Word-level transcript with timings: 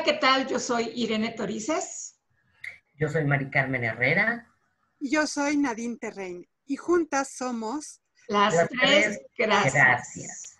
Hola, 0.00 0.12
¿qué 0.12 0.18
tal? 0.18 0.46
Yo 0.46 0.58
soy 0.58 0.92
Irene 0.94 1.32
Torices. 1.32 2.18
Yo 2.94 3.10
soy 3.10 3.22
Mari 3.26 3.50
Carmen 3.50 3.84
Herrera. 3.84 4.46
Y 4.98 5.10
yo 5.10 5.26
soy 5.26 5.58
Nadine 5.58 5.98
Terrein. 5.98 6.48
Y 6.64 6.76
juntas 6.76 7.32
somos 7.32 8.00
las, 8.26 8.66
tres, 8.70 9.20
gracias. 9.36 9.74
gracias. 9.74 10.58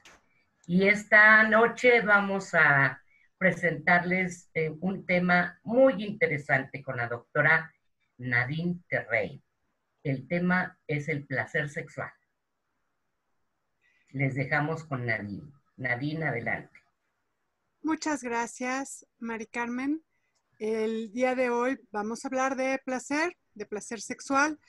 Y 0.66 0.86
esta 0.88 1.44
noche 1.44 2.02
vamos 2.02 2.52
a 2.52 3.02
presentarles 3.38 4.50
eh, 4.52 4.74
un 4.78 5.06
tema 5.06 5.58
muy 5.62 6.04
interesante 6.04 6.82
con 6.82 6.98
la 6.98 7.08
doctora 7.08 7.72
Nadine 8.18 8.80
Terrein. 8.90 9.42
El 10.02 10.28
tema 10.28 10.78
es 10.86 11.08
el 11.08 11.24
placer 11.24 11.70
sexual. 11.70 12.12
Les 14.10 14.34
dejamos 14.34 14.84
con 14.84 15.06
Nadine. 15.06 15.50
Nadine, 15.78 16.26
adelante. 16.26 16.78
Muchas 17.82 18.22
gracias, 18.22 19.06
Mari 19.18 19.46
Carmen. 19.46 20.04
El 20.58 21.12
día 21.12 21.34
de 21.34 21.48
hoy 21.48 21.78
vamos 21.90 22.24
a 22.24 22.28
hablar 22.28 22.54
de 22.54 22.78
placer, 22.84 23.36
de 23.54 23.64
placer 23.64 24.02
sexual. 24.02 24.60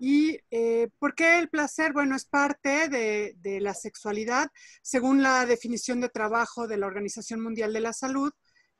¿Y 0.00 0.40
eh, 0.50 0.88
por 0.98 1.14
qué 1.14 1.38
el 1.38 1.48
placer? 1.48 1.92
Bueno, 1.92 2.16
es 2.16 2.24
parte 2.24 2.88
de, 2.88 3.60
la 3.60 3.72
sexualidad. 3.72 4.50
Según 4.82 5.22
la 5.22 5.46
definición 5.46 6.00
de 6.00 6.08
trabajo 6.08 6.66
de 6.66 6.76
la 6.76 6.88
Organización 6.88 7.40
Mundial 7.40 7.72
de 7.72 7.80
la 7.80 7.92
Salud, 7.92 8.32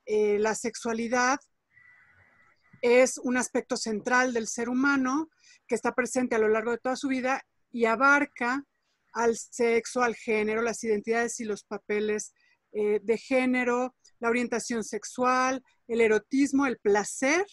eh, 0.05 0.39
la 0.41 0.57
sexualidad 0.57 1.39
es 2.83 3.19
un 3.19 3.37
aspecto 3.37 3.77
central 3.77 4.33
del 4.33 4.49
ser 4.49 4.69
humano 4.69 5.31
que 5.69 5.77
está 5.77 5.95
presente 5.95 6.35
a 6.35 6.41
lo 6.41 6.49
largo 6.49 6.73
de 6.73 6.79
toda 6.79 6.97
su 6.97 7.07
vida 7.07 7.47
y 7.71 7.85
abarca 7.85 8.65
al 9.13 9.37
sexo, 9.37 10.03
al 10.03 10.17
género, 10.17 10.61
las 10.61 10.83
identidades 10.83 11.39
y 11.39 11.45
los 11.45 11.63
papeles 11.63 12.35
eh, 12.79 13.01
de 13.03 13.17
género, 13.17 13.97
la 14.19 14.29
orientación 14.29 14.85
sexual, 14.85 15.63
el 15.89 16.03
erotismo, 16.03 16.67
el 16.67 16.77
placer, 16.77 17.47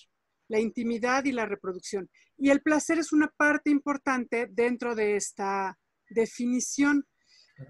la 0.50 0.60
intimidad 0.60 1.24
y 1.24 1.32
la 1.32 1.46
reproducción. 1.46 2.10
Y 2.38 2.50
el 2.50 2.62
placer 2.62 3.00
es 3.00 3.14
una 3.14 3.30
parte 3.38 3.70
importante 3.70 4.48
dentro 4.52 4.96
de 4.96 5.16
esta 5.16 5.80
definición. 6.10 7.08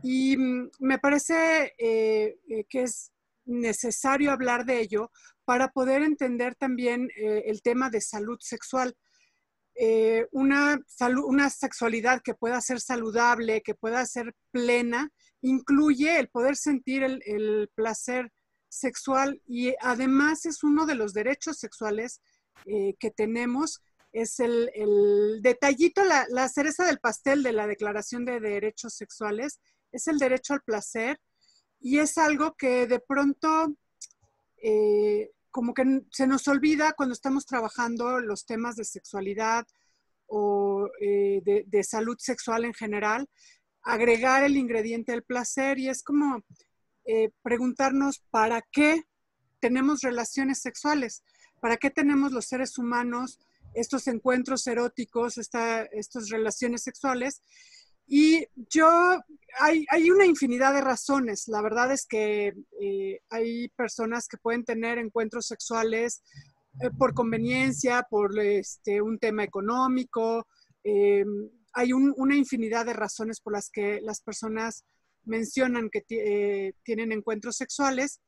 Y 0.01 0.35
mm, 0.35 0.71
me 0.79 0.97
parece 0.97 1.73
eh, 1.77 2.39
eh, 2.49 2.65
que 2.67 2.81
es 2.81 3.11
necesario 3.45 4.31
hablar 4.31 4.65
de 4.65 4.79
ello 4.79 5.11
para 5.45 5.67
poder 5.67 6.01
entender 6.01 6.55
también 6.55 7.09
el 7.17 7.61
tema 7.61 7.89
de 7.89 7.99
salud 7.99 8.38
sexual. 8.39 8.95
Una, 10.31 10.79
una 11.25 11.49
sexualidad 11.49 12.21
que 12.21 12.33
pueda 12.33 12.61
ser 12.61 12.79
saludable, 12.79 13.61
que 13.61 13.75
pueda 13.75 14.05
ser 14.05 14.33
plena, 14.52 15.11
incluye 15.43 16.19
el 16.19 16.29
poder 16.29 16.55
sentir 16.55 17.03
el, 17.03 17.69
placer 17.75 18.31
sexual 18.69 19.41
y 19.45 19.75
además 19.81 20.45
es 20.45 20.63
uno 20.63 20.85
de 20.85 20.95
los 20.95 21.13
derechos 21.13 21.57
sexuales 21.57 22.21
eh, 22.66 22.95
que 22.97 23.11
tenemos. 23.11 23.81
Es 24.11 24.39
el, 24.39 24.69
detallito, 25.41 26.03
la, 26.03 26.50
cereza 26.50 26.85
del 26.85 27.00
pastel 27.00 27.44
de 27.44 27.51
la 27.51 27.67
Declaración 27.67 28.25
de 28.25 28.40
Derechos 28.40 28.94
Sexuales, 28.94 29.59
es 29.91 30.07
el 30.07 30.17
derecho 30.17 30.53
al 30.53 30.61
placer 30.61 31.19
y 31.79 32.00
es 32.00 32.17
algo 32.17 32.55
que 32.55 32.88
de 32.88 33.00
pronto 33.00 33.75
eh, 34.57 35.31
como 35.53 35.75
que 35.75 36.02
se 36.12 36.25
nos 36.25 36.47
olvida 36.47 36.94
cuando 36.94 37.14
estamos 37.14 37.46
trabajando 37.46 38.19
los 38.19 38.47
temas 38.47 38.75
de 38.75 38.86
sexualidad 38.86 39.68
o 40.25 40.90
eh, 41.00 41.44
de 41.44 41.84
salud 41.84 42.18
sexual 42.18 42.66
en 42.66 42.74
general, 42.74 43.30
agregar 43.84 44.44
el 44.44 44.58
ingrediente 44.58 45.12
del 45.12 45.22
placer 45.22 45.78
y 45.78 45.90
es 45.90 46.02
como 46.02 46.44
eh, 47.06 47.30
preguntarnos 47.44 48.24
para 48.31 48.64
qué 48.72 49.03
tenemos 49.59 50.02
relaciones 50.02 50.59
sexuales, 50.59 51.24
para 51.62 51.78
qué 51.78 51.91
tenemos 51.91 52.31
los 52.31 52.46
seres 52.46 52.80
humanos 52.80 53.40
estos 53.75 54.08
encuentros 54.08 54.66
eróticos, 54.66 55.38
estas 55.38 56.30
relaciones 56.30 56.81
sexuales. 56.81 57.44
Y 58.16 58.46
yo, 58.69 58.88
hay, 59.57 60.12
una 60.12 60.28
infinidad 60.28 60.72
de 60.75 60.81
razones. 60.81 61.47
La 61.47 61.63
verdad 61.63 61.91
es 61.91 62.06
que 62.06 62.53
eh, 62.79 63.19
hay 63.31 63.69
personas 63.69 64.28
que 64.28 64.38
pueden 64.38 64.63
tener 64.63 65.00
encuentros 65.00 65.47
sexuales 65.47 66.22
eh, 66.79 66.91
por 66.96 67.16
conveniencia, 67.16 68.06
por 68.07 68.40
este, 68.40 69.02
un 69.02 69.18
tema 69.18 69.44
económico, 69.44 70.46
hay 71.73 71.91
una 71.91 72.35
infinidad 72.35 72.85
de 72.85 72.94
razones 72.94 73.40
por 73.41 73.53
las 73.53 73.72
que 73.72 74.00
las 74.02 74.22
personas 74.22 74.85
mencionan 75.23 75.90
que 75.90 76.03
eh, 76.12 76.73
tienen 76.84 77.12
encuentros 77.12 77.56
sexuales. 77.56 78.22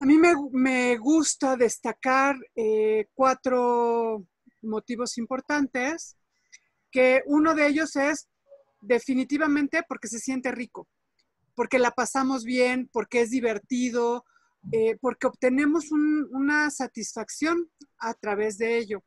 A 0.00 0.06
mí 0.06 0.18
me, 0.18 0.96
gusta 0.96 1.56
destacar 1.56 2.34
cuatro 3.14 4.26
motivos 4.60 5.18
importantes, 5.18 6.16
que 6.90 7.22
uno 7.26 7.54
de 7.54 7.68
ellos 7.68 7.94
es 7.94 8.28
definitivamente 8.82 9.82
porque 9.88 10.08
se 10.08 10.18
siente 10.18 10.52
rico, 10.52 10.86
porque 11.54 11.78
la 11.78 11.92
pasamos 11.92 12.44
bien, 12.44 12.90
porque 12.92 13.22
es 13.22 13.30
divertido, 13.30 14.26
eh, 14.70 14.98
porque 15.00 15.26
obtenemos 15.26 15.90
una 15.90 16.70
satisfacción 16.70 17.70
a 17.98 18.12
través 18.14 18.58
de 18.58 18.76
ello. 18.76 19.02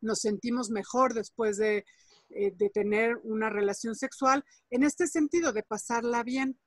Nos 0.00 0.20
sentimos 0.20 0.70
mejor 0.70 1.12
después 1.12 1.58
de, 1.58 1.84
eh, 2.30 2.52
de 2.56 2.70
tener 2.70 3.18
una 3.24 3.50
relación 3.50 3.94
sexual 3.94 4.44
en 4.70 4.84
este 4.84 5.06
sentido 5.06 5.52
de 5.52 5.62
pasarla 5.62 6.22
bien. 6.22 6.58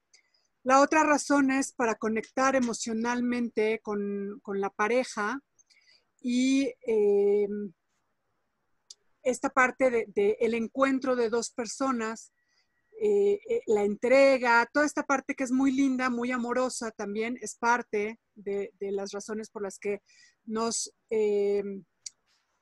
La 0.64 0.82
otra 0.82 1.04
razón 1.04 1.50
es 1.50 1.72
para 1.72 1.96
conectar 1.96 2.56
emocionalmente 2.56 3.80
con, 3.82 4.42
la 4.54 4.70
pareja 4.70 5.40
y 6.22 6.72
eh, 6.86 7.48
esta 9.24 9.50
parte 9.50 9.90
del 9.90 10.12
de, 10.14 10.38
el 10.40 10.54
encuentro 10.54 11.16
de 11.16 11.30
dos 11.30 11.52
personas, 11.52 12.32
eh, 13.02 13.40
la 13.68 13.84
entrega, 13.84 14.70
toda 14.72 14.86
esta 14.86 15.04
parte 15.04 15.34
que 15.36 15.44
es 15.44 15.52
muy 15.52 15.72
linda, 15.72 16.09
muy 16.09 16.32
amorosa 16.32 16.92
también 16.92 17.38
es 17.42 17.56
parte 17.56 18.20
de, 18.36 18.72
las 18.80 19.12
razones 19.12 19.50
por 19.50 19.64
las 19.64 19.80
que 19.80 20.02
nos 20.46 20.94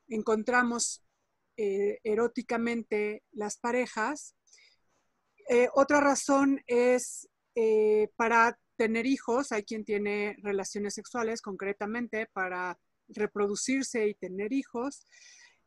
encontramos 0.09 1.03
eh, 1.61 1.99
eróticamente 2.05 3.23
las 3.31 3.57
parejas. 3.57 4.33
Eh, 5.49 5.67
otra 5.73 5.99
razón 5.99 6.61
es 6.67 7.27
eh, 7.55 8.07
para 8.15 8.57
tener 8.77 9.05
hijos, 9.05 9.51
hay 9.51 9.63
quien 9.63 9.83
tiene 9.83 10.37
relaciones 10.41 10.93
sexuales 10.93 11.41
concretamente 11.41 12.27
para 12.31 12.79
reproducirse 13.09 14.07
y 14.07 14.13
tener 14.13 14.53
hijos. 14.53 15.05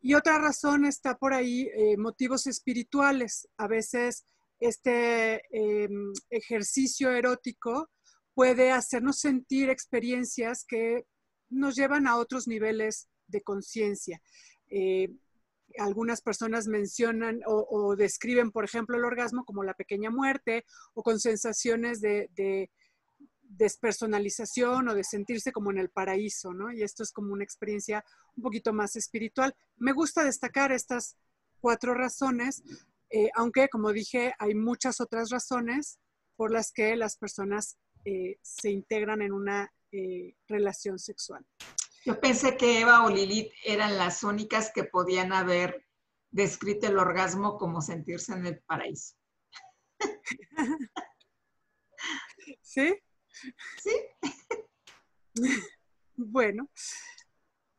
Y 0.02 0.14
otra 0.14 0.38
razón 0.38 0.84
está 0.84 1.16
por 1.16 1.32
ahí, 1.32 1.70
motivos 1.96 2.46
espirituales. 2.46 3.48
A 3.56 3.68
veces 3.68 4.26
este 4.58 5.42
em, 5.50 6.12
ejercicio 6.28 7.10
erótico 7.10 7.88
puede 8.34 8.72
hacernos 8.72 9.20
sentir 9.20 9.70
experiencias 9.70 10.64
que 10.66 11.06
nos 11.50 11.76
llevan 11.76 12.06
a 12.06 12.16
otros 12.16 12.48
niveles 12.48 13.08
de 13.28 13.42
conciencia 13.42 14.20
algunas 15.78 16.20
personas 16.20 16.66
mencionan 16.66 17.40
o, 17.46 17.96
describen, 17.96 18.50
por 18.50 18.64
ejemplo, 18.64 18.96
el 18.96 19.04
orgasmo 19.04 19.44
como 19.44 19.62
la 19.62 19.74
pequeña 19.74 20.10
muerte 20.10 20.64
o 20.94 21.02
con 21.02 21.20
sensaciones 21.20 22.00
de, 22.00 22.70
despersonalización 23.56 24.88
o 24.88 24.94
de 24.94 25.04
sentirse 25.04 25.52
como 25.52 25.70
en 25.70 25.78
el 25.78 25.90
paraíso, 25.90 26.52
¿no? 26.52 26.72
Y 26.72 26.82
esto 26.82 27.02
es 27.02 27.12
como 27.12 27.32
una 27.32 27.44
experiencia 27.44 28.04
un 28.36 28.42
poquito 28.42 28.72
más 28.72 28.96
espiritual. 28.96 29.54
Me 29.76 29.92
gusta 29.92 30.24
destacar 30.24 30.72
estas 30.72 31.16
cuatro 31.60 31.94
razones, 31.94 32.62
eh, 33.10 33.30
aunque, 33.34 33.68
como 33.68 33.92
dije, 33.92 34.34
hay 34.38 34.54
muchas 34.54 35.00
otras 35.00 35.30
razones 35.30 35.98
por 36.36 36.50
las 36.50 36.72
que 36.72 36.96
las 36.96 37.16
personas 37.16 37.78
eh, 38.04 38.38
se 38.42 38.70
integran 38.70 39.22
en 39.22 39.32
una 39.32 39.72
eh, 39.92 40.34
relación 40.48 40.98
sexual. 40.98 41.46
Yo 42.04 42.18
pensé 42.18 42.56
que 42.56 42.80
Eva 42.80 43.04
o 43.04 43.10
Lilith 43.10 43.52
eran 43.64 43.96
las 43.96 44.24
únicas 44.24 44.72
que 44.74 44.84
podían 44.84 45.32
haber 45.32 45.86
descrito 46.30 46.88
el 46.88 46.98
orgasmo 46.98 47.58
como 47.58 47.80
sentirse 47.80 48.32
en 48.32 48.46
el 48.46 48.58
paraíso. 48.60 49.14
¿Sí? 52.62 52.98
Sí. 53.82 53.92
Bueno, 56.14 56.68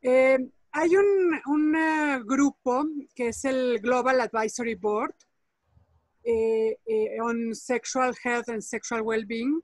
eh, 0.01 0.39
hay 0.71 0.95
un, 0.95 1.75
eh, 1.75 2.19
grupo 2.25 2.83
que 3.15 3.27
es 3.27 3.45
el 3.45 3.79
Global 3.79 4.19
Advisory 4.21 4.73
Board 4.73 5.13
eh, 6.23 6.75
on 7.21 7.53
Sexual 7.53 8.15
Health 8.23 8.49
and 8.49 8.61
Sexual 8.61 9.03
Wellbeing, 9.03 9.61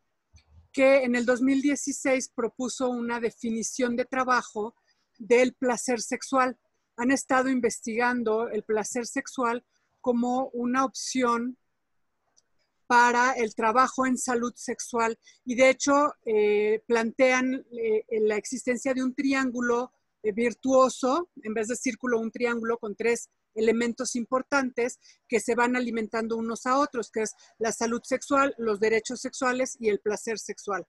que 0.72 1.04
en 1.04 1.16
el 1.16 1.26
2016 1.26 2.30
propuso 2.30 2.90
una 2.90 3.20
definición 3.20 3.96
de 3.96 4.06
trabajo 4.06 4.76
del 5.18 5.54
placer 5.56 6.00
sexual. 6.00 6.58
Han 6.96 7.12
estado 7.12 7.50
investigando 7.50 8.50
el 8.50 8.64
placer 8.64 9.08
sexual 9.08 9.66
como 10.00 10.50
una 10.54 10.86
opción 10.86 11.58
para 12.90 13.34
el 13.34 13.54
trabajo 13.54 14.08
en 14.08 14.18
salud 14.18 14.52
sexual 14.56 15.16
y 15.46 15.54
de 15.54 15.70
hecho 15.70 16.16
eh, 16.26 16.82
plantean 16.88 17.64
eh, 17.72 18.04
la 18.22 18.36
existencia 18.36 18.96
de 18.96 19.04
un 19.04 19.14
triángulo 19.14 19.92
eh, 20.24 20.32
virtuoso, 20.32 21.30
en 21.44 21.54
vez 21.54 21.68
de 21.68 21.76
círculo, 21.76 22.20
un 22.20 22.32
triángulo 22.32 22.80
con 22.80 22.96
tres 22.96 23.30
elementos 23.54 24.16
importantes 24.16 24.98
que 25.28 25.40
se 25.40 25.54
van 25.54 25.76
alimentando 25.76 26.36
unos 26.36 26.66
a 26.66 26.80
otros, 26.80 27.12
que 27.12 27.22
es 27.22 27.36
la 27.60 27.72
salud 27.72 28.02
sexual, 28.04 28.56
los 28.58 28.80
derechos 28.80 29.22
sexuales 29.22 29.78
y 29.80 29.90
el 29.90 30.00
placer 30.00 30.40
sexual. 30.40 30.88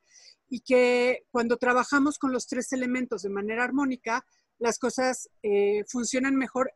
Y 0.49 0.61
que 0.61 1.27
cuando 1.31 1.59
trabajamos 1.59 2.19
con 2.19 2.33
los 2.33 2.47
tres 2.47 2.73
elementos 2.73 3.21
de 3.21 3.29
manera 3.29 3.63
armónica, 3.63 4.25
las 4.61 4.79
cosas 4.79 5.29
funcionan 5.89 6.37
mejor 6.37 6.73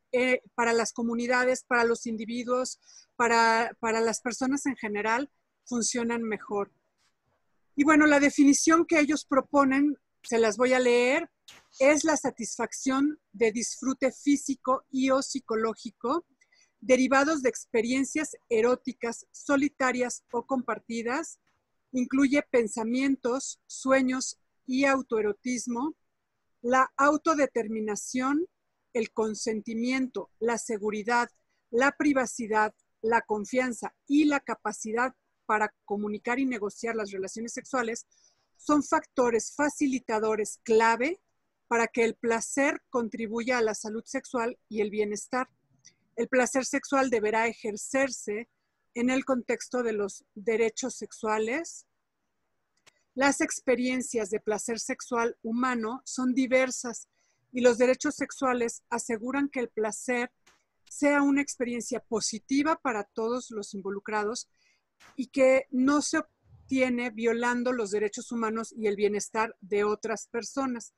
para 0.55 0.73
las 0.73 0.93
comunidades, 0.93 1.65
para 1.65 1.85
los 1.85 2.07
individuos, 2.07 2.81
para, 3.17 3.77
las 3.83 4.21
personas 4.21 4.67
en 4.67 4.77
general 4.77 5.31
funcionan 5.65 6.23
mejor. 6.23 6.73
Y 7.77 7.85
bueno, 7.85 8.07
la 8.07 8.21
definición 8.21 8.87
que 8.87 9.01
ellos 9.01 9.25
proponen, 9.25 9.97
se 10.23 10.39
las 10.39 10.57
voy 10.57 10.73
a 10.73 10.81
leer, 10.81 11.31
es 11.79 12.05
la 12.05 12.17
satisfacción 12.17 13.21
de 13.33 13.53
disfrute 13.53 14.13
físico 14.13 14.85
y 14.91 15.11
o 15.11 15.23
psicológico 15.23 16.25
derivados 16.81 17.43
de 17.43 17.49
experiencias 17.49 18.37
eróticas 18.51 19.27
solitarias 19.31 20.23
o 20.33 20.47
compartidas, 20.47 21.39
incluye 21.93 22.43
pensamientos, 22.51 23.59
sueños 23.67 24.39
y 24.67 24.85
autoerotismo, 24.85 25.95
la 26.65 26.91
autodeterminación, 26.97 28.47
el 28.95 29.13
consentimiento, 29.13 30.31
la 30.39 30.57
seguridad, 30.57 31.29
la 31.71 31.93
privacidad, 31.93 32.75
la 33.03 33.21
confianza 33.21 33.95
y 34.07 34.25
la 34.25 34.41
capacidad 34.41 35.13
para 35.45 35.75
comunicar 35.85 36.39
y 36.39 36.47
negociar 36.47 36.97
las 36.97 37.11
relaciones 37.11 37.53
sexuales 37.53 38.07
son 38.57 38.83
factores 38.83 39.53
facilitadores 39.55 40.59
clave 40.63 41.21
para 41.69 41.87
que 41.87 42.03
el 42.03 42.15
placer 42.15 42.81
contribuya 42.89 43.59
a 43.59 43.63
la 43.63 43.75
salud 43.75 44.05
sexual 44.07 44.59
y 44.71 44.81
el 44.81 44.89
bienestar. 44.89 45.51
El 46.17 46.29
placer 46.29 46.65
sexual 46.65 47.11
deberá 47.11 47.47
ejercerse 47.47 48.49
en 48.95 49.11
el 49.11 49.27
contexto 49.27 49.83
de 49.83 49.93
los 49.93 50.25
derechos 50.35 50.95
sexuales. 50.95 51.85
Las 53.15 53.41
experiencias 53.41 54.31
de 54.31 54.41
placer 54.41 54.81
sexual 54.81 55.37
humano 55.43 56.03
son 56.05 56.35
diversas 56.35 57.09
y 57.53 57.61
los 57.61 57.79
derechos 57.79 58.17
sexuales 58.17 58.83
aseguran 58.91 59.49
que 59.49 59.61
el 59.61 59.69
placer 59.69 60.33
sea 60.89 61.23
una 61.23 61.41
experiencia 61.41 62.01
positiva 62.01 62.77
para 62.77 63.05
todos 63.05 63.51
los 63.51 63.75
involucrados 63.75 64.49
y 65.17 65.29
que 65.29 65.67
no 65.71 66.03
se 66.03 66.19
obtiene 66.19 67.11
violando 67.11 67.73
los 67.73 67.93
derechos 67.93 68.33
humanos 68.33 68.75
y 68.77 68.89
el 68.89 68.97
bienestar 68.97 69.57
de 69.61 69.85
otras 69.85 70.27
personas. 70.27 70.93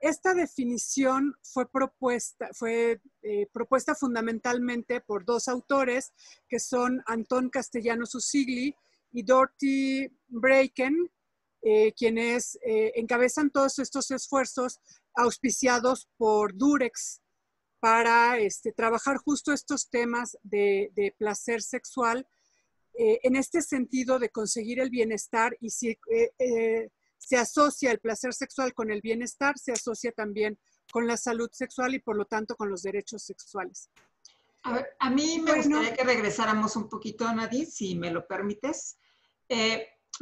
Esta 0.00 0.34
definición 0.34 1.36
fue 1.42 1.70
propuesta, 1.70 2.48
fue, 2.54 3.00
eh, 3.22 3.46
propuesta 3.52 3.94
fundamentalmente 3.94 5.00
por 5.00 5.24
dos 5.24 5.46
autores, 5.46 6.12
que 6.48 6.58
son 6.58 7.04
Antón 7.06 7.50
Castellanos 7.50 8.16
Usigli 8.16 8.74
y 9.12 9.22
Dorothy 9.22 10.08
Braken, 10.26 11.08
eh, 11.62 11.92
quienes 11.92 12.58
eh, 12.66 12.92
encabezan 12.96 13.50
todos 13.50 13.78
estos 13.78 14.10
esfuerzos 14.10 14.80
auspiciados 15.14 16.08
por 16.16 16.56
Durex, 16.56 17.22
para 17.82 18.38
este, 18.38 18.70
trabajar 18.70 19.16
justo 19.16 19.52
estos 19.52 19.90
temas 19.90 20.38
de, 20.44 21.12
placer 21.18 21.60
sexual 21.60 22.28
eh, 22.94 23.18
en 23.24 23.34
este 23.34 23.60
sentido 23.60 24.20
de 24.20 24.28
conseguir 24.28 24.78
el 24.78 24.88
bienestar 24.88 25.56
y 25.58 25.70
si 25.70 25.88
eh, 25.88 26.30
eh, 26.38 26.90
se 27.18 27.36
asocia 27.36 27.90
el 27.90 27.98
placer 27.98 28.34
sexual 28.34 28.72
con 28.72 28.92
el 28.92 29.00
bienestar, 29.00 29.58
se 29.58 29.72
asocia 29.72 30.12
también 30.12 30.60
con 30.92 31.08
la 31.08 31.16
salud 31.16 31.50
sexual 31.50 31.96
y 31.96 31.98
por 31.98 32.16
lo 32.16 32.24
tanto 32.24 32.54
con 32.54 32.70
los 32.70 32.82
derechos 32.82 33.24
sexuales. 33.24 33.90
A, 34.62 34.74
ver, 34.74 34.86
a 35.00 35.10
mí 35.10 35.40
me 35.40 35.56
gustaría 35.56 35.92
que 35.92 36.04
regresáramos 36.04 36.76
un 36.76 36.88
poquito, 36.88 37.34
Nadie, 37.34 37.66
si 37.66 37.96
me 37.96 38.12
lo 38.12 38.28
permites. 38.28 38.96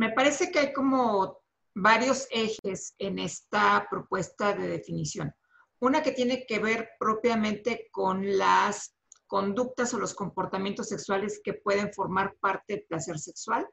Me 0.01 0.13
parece 0.13 0.51
que 0.51 0.59
hay 0.59 0.73
como 0.73 1.43
varios 1.75 2.27
ejes 2.31 2.95
en 2.99 3.19
esta 3.19 3.87
propuesta 3.91 4.55
de 4.55 4.67
definición. 4.67 5.31
Una 5.79 6.03
que 6.03 6.13
tiene 6.13 6.47
que 6.47 6.59
ver 6.59 6.93
propiamente 6.99 7.91
con 7.93 8.39
las 8.39 8.97
conductas 9.27 9.93
o 9.93 9.99
los 9.99 10.15
comportamientos 10.15 10.89
sexuales 10.89 11.43
que 11.45 11.53
pueden 11.53 11.93
formar 11.93 12.35
parte 12.41 12.77
del 12.77 12.87
placer 12.89 13.19
sexual. 13.19 13.69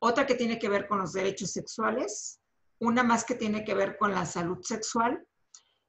Otra 0.00 0.26
que 0.26 0.34
tiene 0.34 0.58
que 0.58 0.68
ver 0.68 0.88
con 0.88 0.98
los 0.98 1.12
derechos 1.12 1.52
sexuales. 1.52 2.40
Una 2.80 3.04
más 3.04 3.24
que 3.24 3.36
tiene 3.36 3.62
que 3.62 3.74
ver 3.74 3.96
con 3.98 4.10
la 4.12 4.26
salud 4.26 4.58
sexual. 4.62 5.24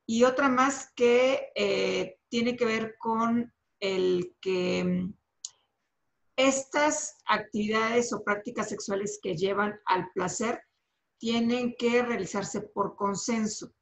Y 0.06 0.24
otra 0.24 0.50
más 0.50 0.92
que 0.96 1.52
eh, 1.56 2.20
tiene 2.30 2.56
que 2.56 2.66
ver 2.66 2.96
con 3.00 3.52
el 3.80 4.36
que 4.40 5.10
estas 6.36 7.18
actividades 7.26 8.12
o 8.14 8.24
prácticas 8.24 8.70
sexuales 8.70 9.20
que 9.22 9.36
llevan 9.36 9.80
al 9.86 10.10
placer 10.14 10.62
tienen 11.18 11.76
que 11.78 12.02
realizarse 12.02 12.62
por 12.62 12.96
consenso. 12.96 13.74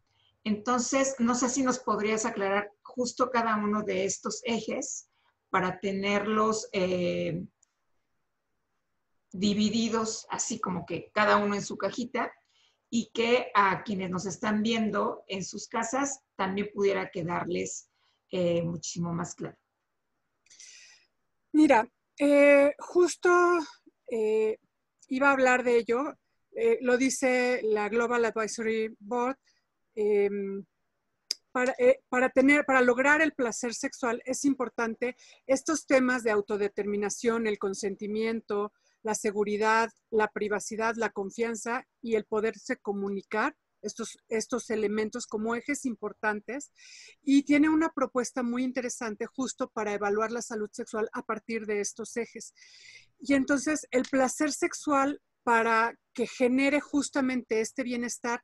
Entonces, 0.43 1.15
no 1.19 1.35
sé 1.35 1.49
si 1.49 1.63
nos 1.63 1.79
podrías 1.79 2.25
aclarar 2.25 2.71
justo 2.81 3.29
cada 3.31 3.55
uno 3.57 3.83
de 3.83 4.05
estos 4.05 4.41
ejes 4.43 5.09
para 5.49 5.79
tenerlos 5.79 6.67
eh, 6.73 7.43
divididos, 9.31 10.25
así 10.29 10.59
como 10.59 10.85
que 10.85 11.11
cada 11.13 11.37
uno 11.37 11.55
en 11.55 11.63
su 11.63 11.77
cajita, 11.77 12.31
y 12.93 13.09
que 13.13 13.51
a 13.55 13.83
quienes 13.83 14.09
nos 14.09 14.25
están 14.25 14.61
viendo 14.61 15.23
en 15.27 15.45
sus 15.45 15.67
casas 15.67 16.19
también 16.35 16.69
pudiera 16.73 17.09
quedarles 17.09 17.89
eh, 18.29 18.61
muchísimo 18.63 19.13
más 19.13 19.33
claro. 19.33 19.57
Mira, 21.53 21.89
eh, 22.17 22.73
justo 22.79 23.29
iba 25.07 25.29
a 25.29 25.31
hablar 25.31 25.63
de 25.63 25.77
ello, 25.77 26.17
lo 26.81 26.97
dice 26.97 27.61
la 27.63 27.87
Global 27.87 28.25
Advisory 28.25 28.93
Board, 28.99 29.37
Em, 29.95 30.63
eh, 31.79 31.99
para, 32.07 32.29
tener, 32.29 32.63
para 32.65 32.81
lograr 32.81 33.21
el 33.21 33.33
placer 33.33 33.73
sexual 33.73 34.21
es 34.25 34.45
importante 34.45 35.17
estos 35.45 35.85
temas 35.85 36.23
de 36.23 36.31
autodeterminación, 36.31 37.45
el 37.45 37.59
consentimiento, 37.59 38.71
la 39.03 39.15
seguridad, 39.15 39.89
la 40.11 40.29
privacidad, 40.29 40.95
la 40.95 41.09
confianza 41.09 41.85
y 42.01 42.15
el 42.15 42.23
poderse 42.23 42.77
comunicar, 42.77 43.55
estos, 43.81 44.17
estos 44.27 44.69
elementos 44.69 45.27
como 45.27 45.55
ejes 45.55 45.85
importantes. 45.85 46.71
Y 47.23 47.43
tiene 47.43 47.69
una 47.69 47.89
propuesta 47.89 48.43
muy 48.43 48.63
interesante 48.63 49.25
justo 49.25 49.69
para 49.69 49.93
evaluar 49.93 50.31
la 50.31 50.41
salud 50.41 50.69
sexual 50.71 51.09
a 51.13 51.23
partir 51.23 51.65
de 51.65 51.81
estos 51.81 52.15
ejes. 52.17 52.53
Y 53.19 53.33
entonces 53.33 53.87
el 53.91 54.03
placer 54.03 54.51
sexual 54.51 55.21
para 55.43 55.95
que 56.13 56.27
genere 56.27 56.81
justamente 56.81 57.61
este 57.61 57.83
bienestar 57.83 58.43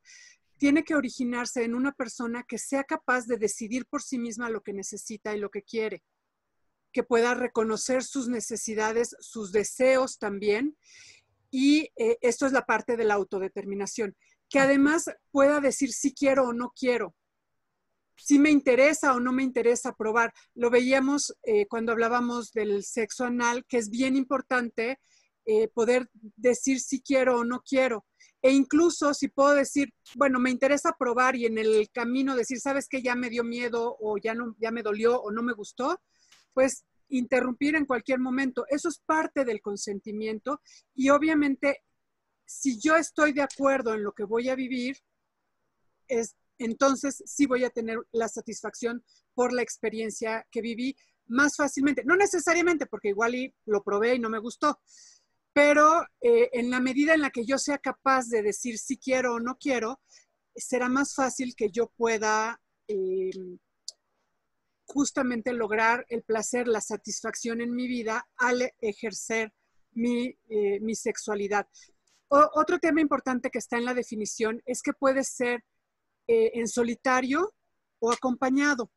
tiene 0.58 0.82
que 0.82 0.96
originarse 0.96 1.62
en 1.64 1.74
una 1.74 1.92
persona 1.92 2.44
que 2.46 2.58
sea 2.58 2.84
capaz 2.84 3.26
de 3.26 3.36
decidir 3.36 3.86
por 3.86 4.02
sí 4.02 4.18
misma 4.18 4.50
lo 4.50 4.62
que 4.62 4.72
necesita 4.72 5.34
y 5.34 5.38
lo 5.38 5.50
que 5.50 5.62
quiere, 5.62 6.02
que 6.92 7.04
pueda 7.04 7.34
reconocer 7.34 8.02
sus 8.02 8.28
necesidades, 8.28 9.16
sus 9.20 9.52
deseos 9.52 10.18
también. 10.18 10.76
Y 11.50 11.90
eh, 11.96 12.18
esto 12.20 12.44
es 12.44 12.52
la 12.52 12.66
parte 12.66 12.96
de 12.96 13.04
la 13.04 13.14
autodeterminación, 13.14 14.16
que 14.48 14.58
además 14.60 15.10
pueda 15.30 15.60
decir 15.60 15.92
si 15.92 16.14
quiero 16.14 16.48
o 16.48 16.52
no 16.52 16.72
quiero, 16.78 17.14
si 18.18 18.38
me 18.38 18.50
interesa 18.50 19.14
o 19.14 19.20
no 19.20 19.32
me 19.32 19.42
interesa 19.42 19.94
probar. 19.94 20.32
Lo 20.54 20.70
veíamos 20.70 21.34
eh, 21.44 21.66
cuando 21.66 21.92
hablábamos 21.92 22.52
del 22.52 22.84
sexo 22.84 23.24
anal, 23.24 23.64
que 23.68 23.78
es 23.78 23.90
bien 23.90 24.16
importante 24.16 24.98
eh, 25.46 25.68
poder 25.68 26.10
decir 26.36 26.80
si 26.80 27.00
quiero 27.00 27.38
o 27.38 27.44
no 27.44 27.62
quiero. 27.66 28.04
E 28.42 28.52
incluso 28.52 29.14
si 29.14 29.28
puedo 29.28 29.54
decir, 29.54 29.92
bueno, 30.14 30.38
me 30.38 30.50
interesa 30.50 30.94
probar 30.98 31.36
y 31.36 31.46
en 31.46 31.58
el 31.58 31.88
camino 31.90 32.36
decir, 32.36 32.60
sabes 32.60 32.88
que 32.88 33.02
ya 33.02 33.14
me 33.14 33.30
dio 33.30 33.44
miedo 33.44 33.96
o 34.00 34.18
ya, 34.18 34.34
no, 34.34 34.54
ya 34.58 34.70
me 34.70 34.82
dolió 34.82 35.20
o 35.20 35.30
no 35.32 35.42
me 35.42 35.54
gustó, 35.54 36.00
pues 36.52 36.84
interrumpir 37.08 37.74
en 37.74 37.86
cualquier 37.86 38.20
momento. 38.20 38.64
Eso 38.68 38.88
es 38.88 39.00
parte 39.04 39.44
del 39.44 39.60
consentimiento 39.60 40.60
y 40.94 41.08
obviamente 41.10 41.82
si 42.48 42.80
yo 42.80 42.96
estoy 42.96 43.34
de 43.34 43.42
acuerdo 43.42 43.92
en 43.94 44.02
lo 44.02 44.12
que 44.12 44.24
voy 44.24 44.48
a 44.48 44.54
vivir, 44.54 44.96
es, 46.08 46.34
entonces 46.56 47.22
sí 47.26 47.44
voy 47.44 47.64
a 47.64 47.70
tener 47.70 47.98
la 48.10 48.26
satisfacción 48.26 49.04
por 49.34 49.52
la 49.52 49.60
experiencia 49.60 50.46
que 50.50 50.62
viví 50.62 50.96
más 51.26 51.56
fácilmente. 51.56 52.04
No 52.04 52.16
necesariamente 52.16 52.86
porque 52.86 53.10
igual 53.10 53.54
lo 53.66 53.82
probé 53.82 54.14
y 54.14 54.18
no 54.18 54.30
me 54.30 54.38
gustó, 54.38 54.80
pero 55.52 56.06
eh, 56.22 56.48
en 56.54 56.70
la 56.70 56.80
medida 56.80 57.12
en 57.12 57.20
la 57.20 57.30
que 57.30 57.44
yo 57.44 57.58
sea 57.58 57.76
capaz 57.76 58.28
de 58.28 58.42
decir 58.42 58.78
si 58.78 58.96
quiero 58.96 59.34
o 59.34 59.40
no 59.40 59.58
quiero, 59.58 60.00
será 60.56 60.88
más 60.88 61.14
fácil 61.14 61.54
que 61.54 61.70
yo 61.70 61.92
pueda 61.96 62.62
em, 62.86 63.58
justamente 64.86 65.52
lograr 65.52 66.06
el 66.08 66.22
placer, 66.22 66.66
la 66.66 66.80
satisfacción 66.80 67.60
en 67.60 67.74
mi 67.74 67.86
vida 67.86 68.26
al 68.36 68.72
ejercer 68.80 69.52
mi, 69.92 70.34
eh, 70.48 70.80
sexualidad. 70.94 71.68
Otro 72.28 72.78
tema 72.78 73.00
importante 73.00 73.50
que 73.50 73.58
está 73.58 73.78
en 73.78 73.84
la 73.84 73.94
definición 73.94 74.62
es 74.66 74.82
que 74.82 74.92
puede 74.92 75.24
ser 75.24 75.64
eh, 76.26 76.52
en 76.54 76.68
solitario 76.68 77.54
o 78.00 78.12
acompañado. 78.12 78.90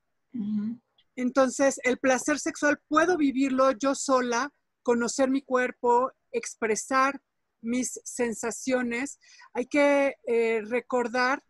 Entonces, 1.15 1.79
el 1.83 1.97
placer 1.97 2.39
sexual 2.39 2.81
puedo 2.87 3.17
vivirlo 3.17 3.71
yo 3.71 3.95
sola, 3.95 4.53
conocer 4.83 5.29
mi 5.29 5.41
cuerpo, 5.41 6.11
expresar 6.31 7.21
mis 7.61 7.99
sensaciones. 8.03 9.19
Hay 9.53 9.67
que 9.67 10.15
eh, 10.27 10.61
recordar 10.65 11.43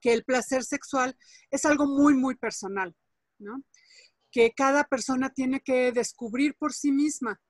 que 0.00 0.12
el 0.12 0.24
placer 0.24 0.64
sexual 0.64 1.16
es 1.50 1.64
algo 1.64 1.86
muy, 1.86 2.14
muy 2.14 2.34
personal, 2.36 2.94
¿no? 3.38 3.62
Que 4.30 4.52
cada 4.52 4.84
persona 4.84 5.30
tiene 5.30 5.60
que 5.60 5.92
descubrir 5.92 6.54
por 6.56 6.72
sí 6.72 6.92
misma 6.92 7.40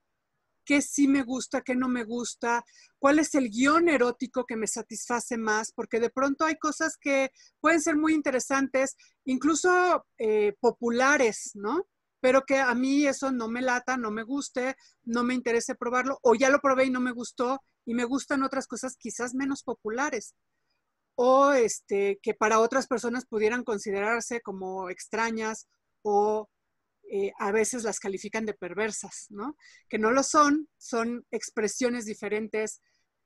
qué 0.65 0.81
sí 0.81 1.07
me 1.07 1.23
gusta, 1.23 1.61
qué 1.61 1.75
no 1.75 1.87
me 1.87 2.03
gusta, 2.03 2.63
cuál 2.99 3.19
es 3.19 3.35
el 3.35 3.49
guion 3.49 3.89
erótico 3.89 4.45
que 4.45 4.55
me 4.55 4.67
satisface 4.67 5.37
más, 5.37 5.71
porque 5.71 5.99
de 5.99 6.09
pronto 6.09 6.45
hay 6.45 6.55
cosas 6.57 6.97
que 6.97 7.31
pueden 7.59 7.81
ser 7.81 7.95
muy 7.95 8.13
interesantes, 8.13 8.95
incluso 9.25 10.05
eh, 10.17 10.53
populares, 10.59 11.51
¿no? 11.55 11.87
Pero 12.19 12.43
que 12.43 12.59
a 12.59 12.75
mí 12.75 13.07
eso 13.07 13.31
no 13.31 13.47
me 13.47 13.61
lata, 13.61 13.97
no 13.97 14.11
me 14.11 14.23
guste, 14.23 14.75
no 15.03 15.23
me 15.23 15.33
interese 15.33 15.75
probarlo, 15.75 16.19
o 16.21 16.35
ya 16.35 16.49
lo 16.49 16.59
probé 16.59 16.85
y 16.85 16.91
no 16.91 16.99
me 16.99 17.11
gustó, 17.11 17.61
y 17.85 17.93
me 17.95 18.05
gustan 18.05 18.43
otras 18.43 18.67
cosas 18.67 18.95
quizás 18.97 19.33
menos 19.33 19.63
populares 19.63 20.35
o 21.15 21.51
este, 21.51 22.19
que 22.21 22.33
para 22.33 22.59
otras 22.59 22.87
personas 22.87 23.25
pudieran 23.25 23.63
considerarse 23.63 24.41
como 24.41 24.89
extrañas 24.89 25.67
o 26.01 26.49
eh, 27.13 27.33
a 27.39 27.51
veces 27.51 27.83
las 27.83 27.99
califican 27.99 28.45
de 28.45 28.53
perversas, 28.53 29.27
¿no? 29.31 29.57
Que 29.89 29.99
no 29.99 30.11
lo 30.11 30.23
son, 30.23 30.69
son 30.77 31.25
expresiones 31.29 32.05
diferentes 32.05 32.81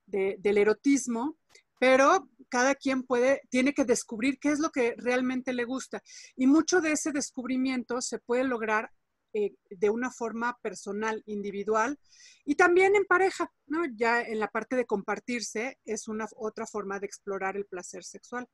del 0.08 0.58
erotismo, 0.58 1.38
pero 1.80 2.30
cada 2.50 2.74
quien 2.74 3.06
tiene 3.50 3.74
que 3.74 3.86
descubrir 3.86 4.40
qué 4.40 4.50
es 4.50 4.60
lo 4.60 4.72
que 4.72 4.96
realmente 4.98 5.54
le 5.54 5.66
gusta. 5.66 6.02
Y 6.36 6.48
mucho 6.48 6.82
de 6.82 6.94
ese 6.94 7.12
descubrimiento 7.12 8.02
se 8.02 8.18
puede 8.18 8.44
lograr 8.44 8.90
eh, 9.34 9.54
de 9.70 9.90
una 9.92 10.10
forma 10.10 10.58
personal, 10.64 11.22
individual 11.28 12.00
y 12.44 12.56
también 12.56 12.96
en 12.96 13.06
pareja, 13.06 13.52
¿no? 13.68 13.84
Ya 13.96 14.22
en 14.22 14.40
la 14.40 14.48
parte 14.48 14.76
de 14.76 14.86
compartirse 14.86 15.78
es 15.86 16.08
una 16.08 16.26
otra 16.38 16.66
forma 16.66 17.00
de 17.00 17.06
explorar 17.06 17.56
el 17.56 17.66
placer 17.66 18.04
sexual. 18.04 18.48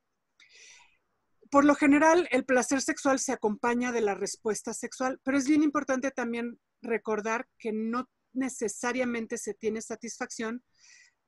Por 1.52 1.66
lo 1.66 1.74
general, 1.74 2.26
el 2.30 2.46
placer 2.46 2.80
sexual 2.80 3.18
se 3.18 3.32
acompaña 3.32 3.92
de 3.92 4.00
la 4.00 4.14
respuesta 4.14 4.72
sexual, 4.72 5.20
pero 5.22 5.36
es 5.36 5.46
bien 5.46 5.62
importante 5.62 6.10
también 6.10 6.58
recordar 6.80 7.46
que 7.58 7.72
no 7.72 8.08
necesariamente 8.32 9.36
se 9.36 9.52
tiene 9.52 9.82
satisfacción 9.82 10.64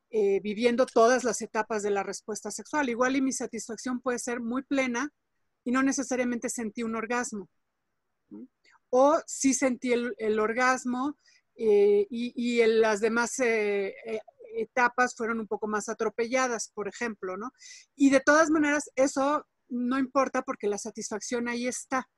eh, 0.09 0.41
viviendo 0.41 0.87
todas 0.87 1.25
las 1.25 1.43
etapas 1.43 1.83
de 1.83 1.91
la 1.91 2.03
respuesta 2.03 2.51
sexual. 2.51 2.89
Igual 2.89 3.17
y 3.17 3.21
mi 3.21 3.33
satisfacción 3.33 4.01
puede 4.01 4.19
ser 4.19 4.41
muy 4.41 4.63
plena 4.63 5.11
y 5.63 5.73
no 5.73 5.83
necesariamente 5.83 6.49
sentí 6.49 6.83
un 6.83 6.97
orgasmo 6.97 7.51
o 8.89 9.21
sí 9.27 9.53
sentí 9.53 9.93
el, 9.93 10.39
orgasmo 10.41 11.19
eh, 11.55 12.07
y, 12.09 12.65
las 12.65 13.03
demás 13.03 13.39
eh, 13.41 13.95
etapas 14.57 15.15
fueron 15.15 15.39
un 15.41 15.47
poco 15.47 15.67
más 15.67 15.91
atropelladas, 15.91 16.71
por 16.73 16.89
ejemplo, 16.89 17.37
¿no? 17.37 17.53
Y 17.95 18.09
de 18.09 18.21
todas 18.21 18.49
maneras, 18.49 18.89
eso 18.97 19.45
no 19.69 19.99
importa 19.99 20.43
porque 20.43 20.69
la 20.69 20.79
satisfacción 20.79 21.49
ahí 21.49 21.67
está, 21.67 22.09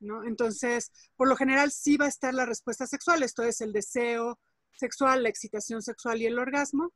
¿no? 0.00 0.24
Entonces, 0.24 0.90
por 1.16 1.28
lo 1.28 1.36
general 1.36 1.70
sí 1.72 1.96
va 1.96 2.06
a 2.06 2.08
estar 2.08 2.34
la 2.34 2.46
respuesta 2.46 2.86
sexual, 2.86 3.22
esto 3.22 3.42
es 3.42 3.60
el 3.60 3.72
deseo 3.72 4.38
sexual, 4.72 5.22
la 5.22 5.28
excitación 5.28 5.82
sexual 5.82 6.20
y 6.20 6.26
el 6.26 6.38
orgasmo, 6.38 6.92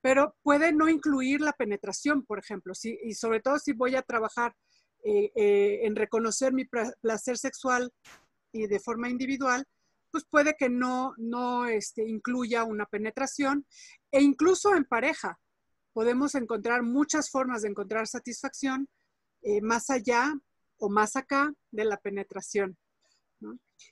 pero 0.00 0.36
puede 0.42 0.72
no 0.72 0.88
incluir 0.88 1.40
la 1.40 1.52
penetración, 1.52 2.24
por 2.24 2.38
ejemplo, 2.38 2.72
y 2.82 3.14
sobre 3.14 3.40
todo 3.40 3.58
si 3.58 3.72
voy 3.72 3.94
a 3.94 4.02
trabajar 4.02 4.54
en 5.04 5.96
reconocer 5.96 6.52
mi 6.52 6.64
placer 6.64 7.38
sexual 7.38 7.92
y 8.52 8.66
de 8.66 8.80
forma 8.80 9.08
individual, 9.08 9.66
pues 10.10 10.24
puede 10.28 10.54
que 10.56 10.68
no, 10.68 11.14
no 11.16 11.66
este, 11.66 12.06
incluya 12.06 12.64
una 12.64 12.86
penetración 12.86 13.66
e 14.10 14.20
incluso 14.20 14.74
en 14.74 14.84
pareja. 14.84 15.40
Podemos 15.92 16.34
encontrar 16.34 16.82
muchas 16.82 17.30
formas 17.30 17.62
de 17.62 17.70
encontrar 17.70 18.06
satisfacción 18.06 18.88
eh, 19.42 19.60
más 19.60 19.90
allá 19.90 20.32
o 20.78 20.88
más 20.88 21.16
acá 21.16 21.52
de 21.70 21.84
la 21.84 21.96
penetración. 21.96 22.76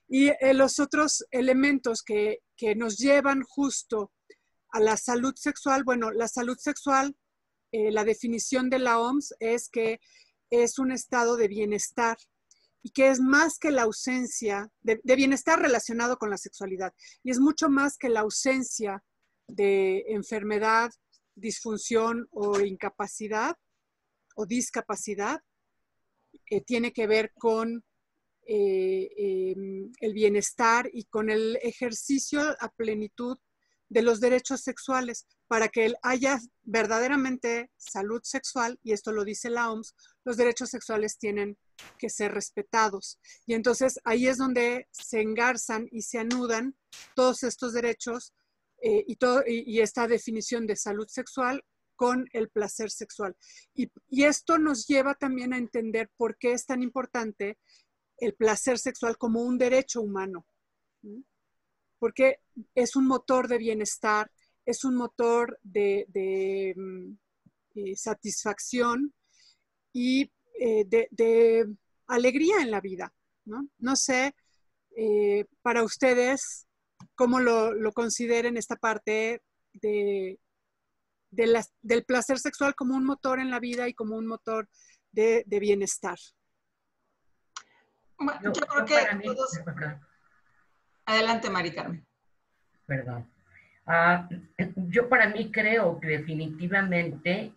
Y 0.08 0.28
eh, 0.28 0.54
los 0.54 0.78
otros 0.78 1.24
elementos 1.30 2.02
que, 2.02 2.38
que, 2.56 2.76
nos 2.76 2.98
llevan 2.98 3.42
justo 3.42 4.12
a 4.70 4.78
la 4.78 4.96
salud 4.96 5.34
sexual, 5.34 5.82
bueno, 5.82 6.12
la 6.12 6.28
salud 6.28 6.56
sexual, 6.56 7.16
eh, 7.72 7.90
la 7.92 8.04
definición 8.04 8.68
de 8.68 8.80
la 8.80 8.98
OMS 8.98 9.34
es 9.38 9.68
que 9.68 10.00
es 10.50 10.78
un 10.78 10.90
estado 10.90 11.36
de 11.36 11.46
bienestar 11.46 12.16
y 12.82 12.90
que 12.90 13.08
es 13.08 13.20
más 13.20 13.58
que 13.58 13.70
la 13.70 13.82
ausencia 13.82 14.70
de, 14.80 15.00
bienestar 15.04 15.60
relacionado 15.60 16.16
con 16.16 16.30
la 16.30 16.38
sexualidad 16.38 16.92
y 17.22 17.30
es 17.30 17.38
mucho 17.38 17.68
más 17.68 17.96
que 17.96 18.08
la 18.08 18.20
ausencia 18.20 19.04
de 19.46 20.04
enfermedad, 20.08 20.90
disfunción 21.36 22.28
o 22.32 22.58
incapacidad 22.60 23.56
o 24.40 24.46
discapacidad. 24.46 25.40
Eh, 26.48 26.62
tiene 26.62 26.92
que 26.92 27.06
ver 27.06 27.32
con 27.34 27.84
eh, 28.46 29.08
em, 29.16 29.92
el 30.00 30.12
bienestar 30.14 30.88
y 30.92 31.04
con 31.04 31.28
el 31.28 31.58
ejercicio 31.62 32.40
a 32.58 32.68
plenitud 32.70 33.36
de 33.90 34.02
los 34.02 34.20
derechos 34.20 34.62
sexuales 34.62 35.26
para 35.46 35.68
que 35.68 35.94
haya 36.02 36.38
verdaderamente 36.62 37.70
salud 37.76 38.20
sexual, 38.22 38.78
y 38.82 38.92
esto 38.92 39.12
lo 39.12 39.24
dice 39.24 39.50
la 39.50 39.70
OMS, 39.70 39.94
los 40.24 40.36
derechos 40.36 40.70
sexuales 40.70 41.18
tienen 41.18 41.58
que 41.98 42.08
ser 42.08 42.32
respetados. 42.32 43.18
Y 43.46 43.54
entonces 43.54 43.98
ahí 44.04 44.26
es 44.26 44.38
donde 44.38 44.88
se 44.92 45.20
engarzan 45.20 45.88
y 45.90 46.02
se 46.02 46.18
anudan 46.18 46.76
todos 47.14 47.42
estos 47.42 47.72
derechos 47.72 48.32
eh, 48.82 49.04
y, 49.06 49.16
todo, 49.16 49.42
y, 49.46 49.80
esta 49.80 50.06
definición 50.06 50.66
de 50.66 50.76
salud 50.76 51.06
sexual 51.08 51.62
con 52.00 52.26
el 52.32 52.48
placer 52.48 52.90
sexual. 52.90 53.36
Y, 53.74 53.90
esto 54.24 54.56
nos 54.56 54.86
lleva 54.86 55.14
también 55.14 55.52
a 55.52 55.58
entender 55.58 56.08
por 56.16 56.38
qué 56.38 56.52
es 56.52 56.64
tan 56.64 56.82
importante 56.82 57.58
el 58.16 58.32
placer 58.34 58.78
sexual 58.78 59.18
como 59.18 59.42
un 59.42 59.58
derecho 59.58 60.00
humano. 60.00 60.46
Porque 61.98 62.38
es 62.74 62.96
un 62.96 63.06
motor 63.06 63.48
de 63.48 63.58
bienestar, 63.58 64.32
es 64.64 64.82
un 64.84 64.94
motor 64.94 65.58
de, 65.62 66.72
mm, 66.74 67.12
eh, 67.74 67.96
satisfacción 67.96 69.12
y 69.92 70.32
eh, 70.58 70.86
de, 70.86 71.66
alegría 72.06 72.62
en 72.62 72.70
la 72.70 72.80
vida. 72.80 73.12
No, 73.44 73.94
sé 73.94 74.34
eh, 74.96 75.44
para 75.60 75.84
ustedes 75.84 76.66
cómo 77.14 77.40
lo, 77.40 77.92
consideren 77.92 78.56
esta 78.56 78.76
parte 78.76 79.42
de, 79.74 80.38
del 81.30 82.04
placer 82.04 82.38
sexual 82.38 82.74
como 82.74 82.96
un 82.96 83.04
motor 83.04 83.40
en 83.40 83.50
la 83.50 83.60
vida 83.60 83.88
y 83.88 83.94
como 83.94 84.16
un 84.16 84.26
motor 84.26 84.68
de, 85.12 85.44
bienestar. 85.48 86.18
yo, 88.42 88.52
creo 88.52 88.84
que 88.84 89.22
todos... 89.24 89.60
Adelante, 91.06 91.50
Mari 91.50 91.72
Carmen. 91.72 92.06
Perdón. 92.86 93.28
Ah, 93.86 94.28
yo 94.76 95.08
para 95.08 95.28
mí 95.28 95.50
creo 95.50 95.98
que 95.98 96.08
definitivamente 96.08 97.54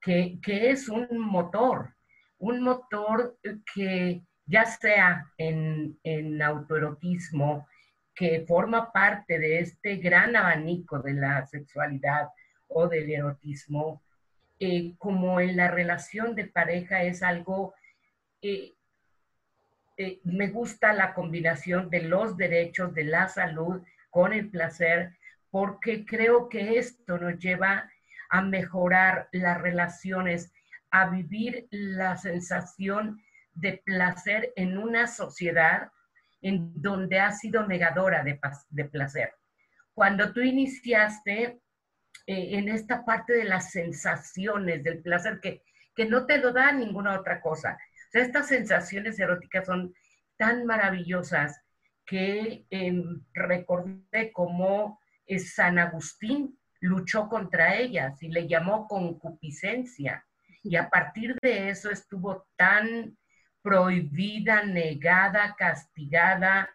que, 0.00 0.38
es 0.44 0.88
un 0.88 1.18
motor, 1.18 1.94
un 2.38 2.62
motor 2.62 3.38
que 3.74 4.22
ya 4.44 4.66
sea 4.66 5.26
en, 5.38 5.98
en 6.02 6.42
autoerotismo, 6.42 7.66
que 8.14 8.44
forma 8.46 8.92
parte 8.92 9.38
de 9.38 9.60
este 9.60 9.96
gran 9.96 10.36
abanico 10.36 10.98
de 11.00 11.14
la 11.14 11.46
sexualidad 11.46 12.28
o 12.74 12.88
del 12.88 13.10
erotismo, 13.10 14.02
eh, 14.58 14.94
como 14.98 15.40
en 15.40 15.56
la 15.56 15.70
relación 15.70 16.34
de 16.34 16.46
pareja 16.46 17.02
es 17.02 17.22
algo, 17.22 17.74
eh, 18.42 18.72
eh, 19.96 20.20
me 20.24 20.48
gusta 20.48 20.92
la 20.92 21.14
combinación 21.14 21.88
de 21.88 22.02
los 22.02 22.36
derechos, 22.36 22.94
de 22.94 23.04
la 23.04 23.28
salud 23.28 23.82
con 24.10 24.32
el 24.32 24.50
placer, 24.50 25.16
porque 25.50 26.04
creo 26.04 26.48
que 26.48 26.78
esto 26.78 27.16
nos 27.18 27.38
lleva 27.38 27.90
a 28.28 28.42
mejorar 28.42 29.28
las 29.32 29.60
relaciones, 29.60 30.52
a 30.90 31.08
vivir 31.08 31.68
la 31.70 32.16
sensación 32.16 33.22
de 33.54 33.80
placer 33.84 34.52
en 34.56 34.78
una 34.78 35.06
sociedad 35.06 35.90
en 36.42 36.72
donde 36.82 37.20
ha 37.20 37.32
sido 37.32 37.66
negadora 37.66 38.22
de, 38.22 38.84
placer. 38.84 39.32
Cuando 39.94 40.32
tú 40.32 40.40
iniciaste 40.40 41.60
eh, 42.26 42.58
en 42.58 42.68
esta 42.68 43.04
parte 43.04 43.32
de 43.34 43.44
las 43.44 43.70
sensaciones 43.70 44.82
del 44.82 45.02
placer, 45.02 45.40
que, 45.40 45.62
que 45.94 46.06
no 46.06 46.26
te 46.26 46.38
lo 46.38 46.52
da 46.52 46.72
ninguna 46.72 47.18
otra 47.18 47.40
cosa. 47.40 47.76
O 47.76 48.10
sea, 48.10 48.22
estas 48.22 48.48
sensaciones 48.48 49.18
eróticas 49.18 49.66
son 49.66 49.94
tan 50.36 50.64
maravillosas 50.66 51.60
que 52.06 52.66
em, 52.70 53.22
recordé 53.32 54.32
cómo 54.32 55.00
San 55.38 55.78
Agustín 55.78 56.58
luchó 56.80 57.28
contra 57.28 57.76
ellas 57.76 58.22
y 58.22 58.28
le 58.28 58.46
llamó 58.46 58.86
concupiscencia. 58.86 60.24
Y 60.62 60.76
a 60.76 60.88
partir 60.90 61.36
de 61.42 61.70
eso 61.70 61.90
estuvo 61.90 62.46
tan 62.56 63.16
prohibida, 63.62 64.64
negada, 64.64 65.54
castigada 65.58 66.68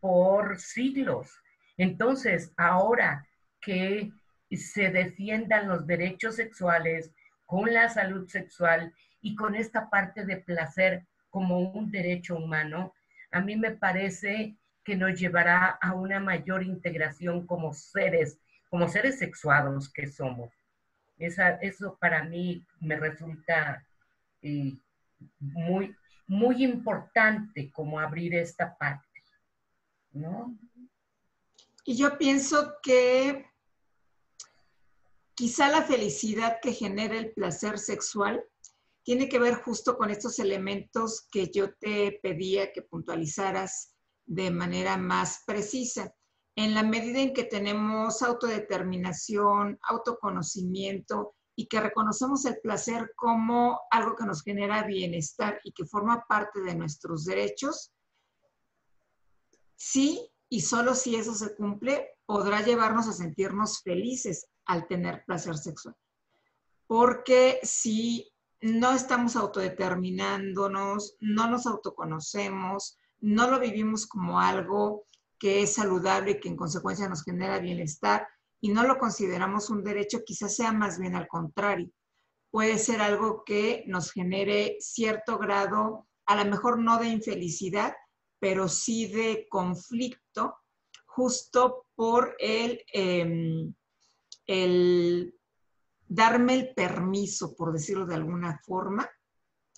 por 0.00 0.58
siglos. 0.58 1.30
Entonces, 1.78 2.52
ahora 2.56 3.26
que 3.60 4.12
se 4.56 4.90
defiendan 4.90 5.68
los 5.68 5.86
derechos 5.86 6.36
sexuales 6.36 7.10
con 7.46 7.72
la 7.72 7.88
salud 7.88 8.28
sexual 8.28 8.92
y 9.20 9.34
con 9.34 9.54
esta 9.54 9.88
parte 9.90 10.24
de 10.24 10.38
placer 10.38 11.06
como 11.30 11.58
un 11.58 11.90
derecho 11.90 12.36
humano, 12.36 12.94
a 13.30 13.40
mí 13.40 13.56
me 13.56 13.72
parece 13.72 14.56
que 14.84 14.96
nos 14.96 15.18
llevará 15.18 15.78
a 15.80 15.94
una 15.94 16.20
mayor 16.20 16.62
integración 16.62 17.46
como 17.46 17.72
seres, 17.72 18.38
como 18.68 18.88
seres 18.88 19.18
sexuados 19.18 19.92
que 19.92 20.06
somos. 20.06 20.50
eso 21.18 21.96
para 22.00 22.22
mí 22.24 22.64
me 22.80 22.96
resulta 22.96 23.84
eh, 24.42 24.74
muy, 25.40 25.96
muy 26.26 26.62
importante 26.62 27.70
como 27.72 27.98
abrir 27.98 28.34
esta 28.34 28.76
parte. 28.76 29.08
Y 31.84 31.96
yo 31.96 32.16
pienso 32.16 32.76
que 32.82 33.46
quizá 35.34 35.68
la 35.68 35.82
felicidad 35.82 36.58
que 36.62 36.72
genera 36.72 37.18
el 37.18 37.32
placer 37.32 37.78
sexual 37.78 38.44
tiene 39.02 39.28
que 39.28 39.38
ver 39.38 39.56
justo 39.56 39.98
con 39.98 40.10
estos 40.10 40.38
elementos 40.38 41.26
que 41.30 41.50
yo 41.52 41.74
te 41.74 42.18
pedía 42.22 42.72
que 42.72 42.82
puntualizaras 42.82 43.94
de 44.24 44.50
manera 44.50 44.96
más 44.96 45.42
precisa. 45.46 46.14
En 46.56 46.72
la 46.72 46.82
medida 46.82 47.20
en 47.20 47.34
que 47.34 47.44
tenemos 47.44 48.22
autodeterminación, 48.22 49.78
autoconocimiento 49.82 51.34
y 51.56 51.66
que 51.66 51.80
reconocemos 51.80 52.44
el 52.46 52.58
placer 52.60 53.12
como 53.16 53.80
algo 53.90 54.16
que 54.16 54.24
nos 54.24 54.42
genera 54.42 54.86
bienestar 54.86 55.60
y 55.64 55.72
que 55.72 55.84
forma 55.84 56.24
parte 56.26 56.60
de 56.60 56.74
nuestros 56.74 57.24
derechos, 57.24 57.92
sí 59.76 60.30
y 60.48 60.60
solo 60.60 60.94
si 60.94 61.16
eso 61.16 61.34
se 61.34 61.54
cumple, 61.56 62.16
podrá 62.24 62.62
llevarnos 62.62 63.08
a 63.08 63.12
sentirnos 63.12 63.82
felices 63.82 64.46
al 64.66 64.86
tener 64.86 65.24
placer 65.26 65.56
sexual. 65.56 65.96
Porque 66.86 67.58
si 67.62 68.30
no 68.60 68.92
estamos 68.92 69.36
autodeterminándonos, 69.36 71.16
no 71.20 71.48
nos 71.48 71.66
autoconocemos, 71.66 72.98
no 73.20 73.50
lo 73.50 73.58
vivimos 73.58 74.06
como 74.06 74.40
algo 74.40 75.06
que 75.38 75.62
es 75.62 75.74
saludable 75.74 76.32
y 76.32 76.40
que 76.40 76.48
en 76.48 76.56
consecuencia 76.56 77.08
nos 77.08 77.24
genera 77.24 77.58
bienestar 77.58 78.26
y 78.60 78.70
no 78.70 78.84
lo 78.84 78.96
consideramos 78.96 79.68
un 79.68 79.84
derecho, 79.84 80.24
quizás 80.24 80.56
sea 80.56 80.72
más 80.72 80.98
bien 80.98 81.14
al 81.14 81.28
contrario. 81.28 81.90
Puede 82.50 82.78
ser 82.78 83.02
algo 83.02 83.44
que 83.44 83.84
nos 83.86 84.12
genere 84.12 84.76
cierto 84.80 85.38
grado, 85.38 86.06
a 86.24 86.36
lo 86.36 86.50
mejor 86.50 86.78
no 86.78 86.98
de 86.98 87.08
infelicidad, 87.08 87.94
pero 88.38 88.68
sí 88.68 89.06
de 89.08 89.46
conflicto, 89.50 90.56
justo 91.04 91.86
por 91.94 92.36
el, 92.38 92.82
em, 92.92 93.74
el 94.46 95.34
darme 96.06 96.54
el 96.54 96.74
permiso, 96.74 97.54
por 97.56 97.72
decirlo 97.72 98.06
de 98.06 98.14
alguna 98.14 98.60
forma, 98.64 99.08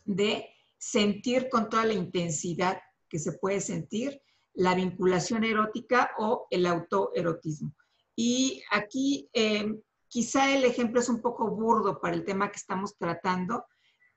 de 0.04 0.48
sentir 0.78 1.48
con 1.48 1.68
toda 1.68 1.84
la 1.84 1.94
intensidad 1.94 2.80
que 3.08 3.18
se 3.18 3.32
puede 3.32 3.60
sentir 3.60 4.20
la 4.54 4.74
vinculación 4.74 5.44
erótica 5.44 6.10
o 6.18 6.46
el 6.50 6.66
autoerotismo. 6.66 7.74
Y 8.14 8.62
aquí 8.70 9.28
em, 9.32 9.80
quizá 10.08 10.54
el 10.54 10.64
ejemplo 10.64 11.00
es 11.00 11.08
un 11.08 11.20
poco 11.20 11.50
burdo 11.50 12.00
para 12.00 12.14
el 12.14 12.24
tema 12.24 12.50
que 12.50 12.56
estamos 12.56 12.96
tratando, 12.96 13.64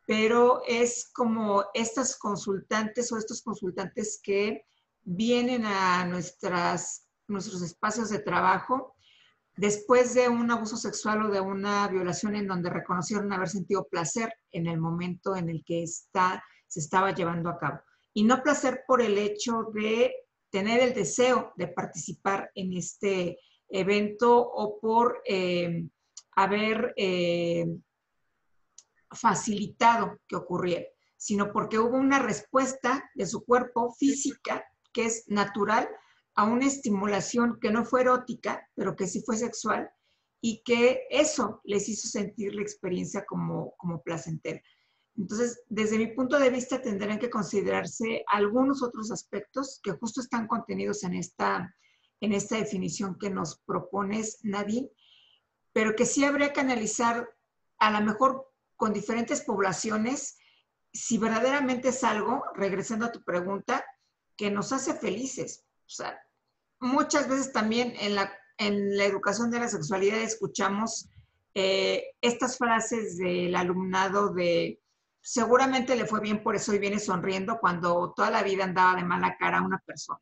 pero 0.07 0.61
es 0.65 1.09
como 1.13 1.65
estas 1.73 2.17
consultantes 2.17 3.11
o 3.11 3.17
estos 3.17 3.41
consultantes 3.41 4.19
que 4.23 4.65
vienen 5.03 5.65
a 5.65 6.05
nuestras, 6.05 7.07
nuestros 7.27 7.61
espacios 7.61 8.09
de 8.09 8.19
trabajo 8.19 8.95
después 9.59 10.13
de 10.13 10.29
un 10.29 10.49
abuso 10.51 10.77
sexual 10.77 11.25
o 11.25 11.29
de 11.29 11.41
una 11.41 11.85
violación 11.89 12.33
en 12.35 12.47
donde 12.47 12.69
reconocieron 12.69 13.33
haber 13.33 13.49
sentido 13.49 13.85
placer 13.91 14.33
en 14.53 14.67
el 14.67 14.79
momento 14.79 15.35
en 15.35 15.49
el 15.49 15.65
que 15.65 15.83
está, 15.83 16.41
se 16.65 16.79
estaba 16.79 17.13
llevando 17.13 17.49
a 17.49 17.59
cabo. 17.59 17.81
Y 18.13 18.23
no 18.23 18.41
placer 18.41 18.83
por 18.87 19.01
el 19.01 19.17
hecho 19.17 19.69
de 19.73 20.13
tener 20.49 20.79
el 20.79 20.93
deseo 20.93 21.51
de 21.57 21.67
participar 21.67 22.49
en 22.55 22.71
este 22.71 23.37
evento 23.67 24.39
o 24.39 24.79
por 24.79 25.21
eh, 25.25 25.89
haber 26.37 26.93
eh, 26.95 27.65
facilitado 29.11 30.19
que 30.25 30.37
ocurriera, 30.37 30.85
sino 31.17 31.51
porque 31.51 31.79
hubo 31.79 31.97
una 31.97 32.19
respuesta 32.19 33.11
de 33.13 33.25
su 33.25 33.43
cuerpo 33.43 33.91
física 33.91 34.65
que 34.93 35.05
es 35.05 35.25
natural 35.27 35.89
a 36.39 36.45
una 36.45 36.67
estimulación 36.67 37.59
que 37.59 37.69
no 37.69 37.83
fue 37.83 37.99
erótica, 37.99 38.65
pero 38.73 38.95
que 38.95 39.07
sí 39.07 39.21
fue 39.25 39.35
sexual, 39.35 39.91
y 40.39 40.63
que 40.63 41.01
eso 41.09 41.59
les 41.65 41.89
hizo 41.89 42.07
sentir 42.07 42.55
la 42.55 42.61
experiencia 42.61 43.25
como, 43.25 43.75
como 43.75 44.01
placentera. 44.01 44.61
Entonces, 45.17 45.61
desde 45.67 45.97
mi 45.97 46.07
punto 46.07 46.39
de 46.39 46.49
vista, 46.49 46.81
tendrán 46.81 47.19
que 47.19 47.29
considerarse 47.29 48.23
algunos 48.25 48.81
otros 48.81 49.11
aspectos 49.11 49.81
que 49.83 49.91
justo 49.91 50.21
están 50.21 50.47
contenidos 50.47 51.03
en 51.03 51.15
esta, 51.15 51.75
en 52.21 52.31
esta 52.31 52.55
definición 52.55 53.17
que 53.19 53.29
nos 53.29 53.59
propones, 53.65 54.39
Nadine, 54.43 54.89
pero 55.73 55.93
que 55.93 56.05
sí 56.05 56.23
habría 56.23 56.53
que 56.53 56.61
analizar 56.61 57.29
a 57.79 57.91
lo 57.91 57.99
mejor 57.99 58.49
con 58.77 58.93
diferentes 58.93 59.41
poblaciones 59.41 60.37
si 60.93 61.17
verdaderamente 61.17 61.89
es 61.89 62.01
algo, 62.05 62.45
regresando 62.55 63.07
a 63.07 63.11
tu 63.11 63.25
pregunta, 63.25 63.83
que 64.37 64.49
nos 64.49 64.71
hace 64.71 64.93
felices. 64.93 65.65
O 65.79 65.89
sea, 65.89 66.17
muchas 66.79 67.27
veces 67.27 67.51
también 67.51 67.93
en 67.99 68.15
la, 68.15 68.31
en 68.57 68.97
la 68.97 69.05
educación 69.05 69.51
de 69.51 69.59
la 69.59 69.67
sexualidad 69.67 70.19
escuchamos 70.19 71.09
eh, 71.55 72.11
estas 72.21 72.57
frases 72.57 73.17
del 73.17 73.55
alumnado 73.55 74.33
de 74.33 74.79
seguramente 75.21 75.95
le 75.95 76.05
fue 76.05 76.21
bien 76.21 76.41
por 76.43 76.55
eso 76.55 76.73
y 76.73 76.79
viene 76.79 76.99
sonriendo 76.99 77.59
cuando 77.59 78.13
toda 78.15 78.31
la 78.31 78.43
vida 78.43 78.63
andaba 78.63 78.95
de 78.95 79.05
mala 79.05 79.35
cara 79.37 79.59
a 79.59 79.65
una 79.65 79.79
persona. 79.79 80.19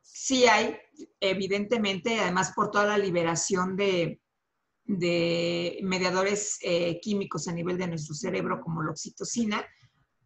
Sí 0.00 0.46
hay, 0.46 0.76
evidentemente, 1.20 2.20
además 2.20 2.52
por 2.54 2.70
toda 2.70 2.86
la 2.86 2.98
liberación 2.98 3.76
de, 3.76 4.20
de 4.84 5.80
mediadores 5.82 6.58
eh, 6.62 7.00
químicos 7.00 7.48
a 7.48 7.52
nivel 7.52 7.78
de 7.78 7.88
nuestro 7.88 8.14
cerebro 8.14 8.60
como 8.60 8.82
la 8.82 8.90
oxitocina, 8.90 9.64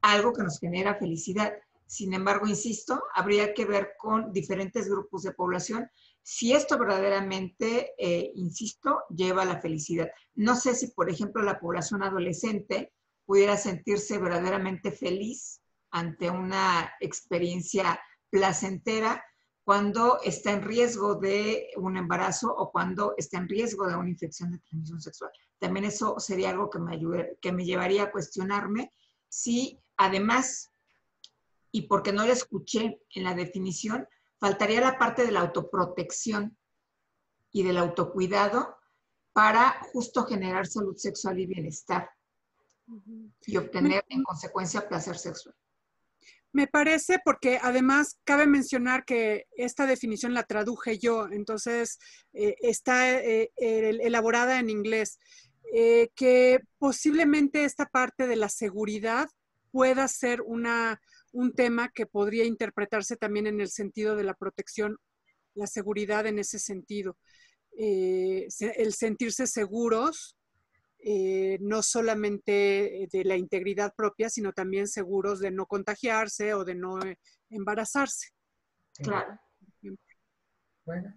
algo 0.02 0.32
que 0.32 0.42
nos 0.42 0.58
genera 0.58 0.96
felicidad. 0.96 1.52
Sin 1.86 2.14
embargo, 2.14 2.46
insisto, 2.46 3.02
habría 3.14 3.54
que 3.54 3.64
ver 3.64 3.92
con 3.98 4.32
diferentes 4.32 4.88
grupos 4.88 5.22
de 5.22 5.32
población 5.32 5.88
si 6.22 6.52
esto 6.52 6.76
verdaderamente, 6.78 7.94
eh, 7.98 8.32
insisto, 8.34 9.04
lleva 9.08 9.42
a 9.42 9.46
la 9.46 9.60
felicidad. 9.60 10.08
No 10.34 10.56
sé 10.56 10.74
si, 10.74 10.88
por 10.88 11.08
ejemplo, 11.08 11.42
la 11.42 11.60
población 11.60 12.02
adolescente 12.02 12.92
pudiera 13.24 13.56
sentirse 13.56 14.18
verdaderamente 14.18 14.90
feliz 14.90 15.60
ante 15.90 16.28
una 16.28 16.92
experiencia 17.00 18.00
placentera 18.28 19.24
cuando 19.64 20.20
está 20.22 20.52
en 20.52 20.62
riesgo 20.62 21.16
de 21.16 21.70
un 21.76 21.96
embarazo 21.96 22.54
o 22.54 22.70
cuando 22.70 23.14
está 23.16 23.38
en 23.38 23.48
riesgo 23.48 23.88
de 23.88 23.96
una 23.96 24.10
infección 24.10 24.52
de 24.52 24.58
transmisión 24.58 25.00
sexual. 25.00 25.30
También 25.58 25.86
eso 25.86 26.18
sería 26.18 26.50
algo 26.50 26.70
que 26.70 26.78
me, 26.78 26.94
ayude, 26.94 27.38
que 27.40 27.52
me 27.52 27.64
llevaría 27.64 28.04
a 28.04 28.10
cuestionarme 28.12 28.92
si 29.28 29.80
además, 29.96 30.70
y 31.76 31.82
porque 31.82 32.10
no 32.10 32.24
lo 32.24 32.32
escuché 32.32 33.02
en 33.14 33.24
la 33.24 33.34
definición, 33.34 34.08
faltaría 34.38 34.80
la 34.80 34.96
parte 34.96 35.26
de 35.26 35.30
la 35.30 35.40
autoprotección 35.40 36.56
y 37.52 37.64
del 37.64 37.76
autocuidado 37.76 38.78
para 39.34 39.78
justo 39.92 40.24
generar 40.24 40.66
salud 40.66 40.96
sexual 40.96 41.38
y 41.38 41.44
bienestar 41.44 42.08
y 43.44 43.58
obtener 43.58 44.06
en 44.08 44.22
consecuencia 44.22 44.88
placer 44.88 45.18
sexual. 45.18 45.54
Me 46.50 46.66
parece 46.66 47.20
porque 47.22 47.58
además 47.62 48.18
cabe 48.24 48.46
mencionar 48.46 49.04
que 49.04 49.46
esta 49.54 49.84
definición 49.84 50.32
la 50.32 50.44
traduje 50.44 50.98
yo, 50.98 51.28
entonces 51.30 51.98
eh, 52.32 52.54
está 52.62 53.12
eh, 53.20 53.50
elaborada 53.58 54.58
en 54.58 54.70
inglés, 54.70 55.18
eh, 55.74 56.08
que 56.14 56.60
posiblemente 56.78 57.64
esta 57.64 57.84
parte 57.84 58.26
de 58.26 58.36
la 58.36 58.48
seguridad 58.48 59.28
pueda 59.76 60.08
ser 60.08 60.40
una, 60.40 61.02
un 61.36 61.52
tema 61.54 61.90
que 61.90 62.06
podría 62.06 62.44
interpretarse 62.44 63.16
también 63.16 63.46
en 63.46 63.60
el 63.60 63.68
sentido 63.68 64.16
de 64.16 64.24
la 64.24 64.34
protección, 64.34 64.96
la 65.54 65.66
seguridad 65.66 66.26
en 66.26 66.38
ese 66.38 66.58
sentido. 66.58 67.16
el 67.78 68.92
sentirse 68.94 69.46
seguros 69.46 70.36
eh, 71.08 71.58
no 71.60 71.82
solamente 71.82 73.06
de 73.12 73.24
la 73.24 73.36
integridad 73.36 73.94
propia, 73.94 74.28
sino 74.28 74.52
también 74.52 74.88
seguros 74.88 75.38
de 75.40 75.50
no 75.50 75.66
contagiarse 75.66 76.54
o 76.54 76.64
de 76.64 76.74
no 76.74 77.00
eh, 77.04 77.18
embarazarse. 77.50 78.30
Claro. 78.98 79.38
Bueno, 80.84 81.14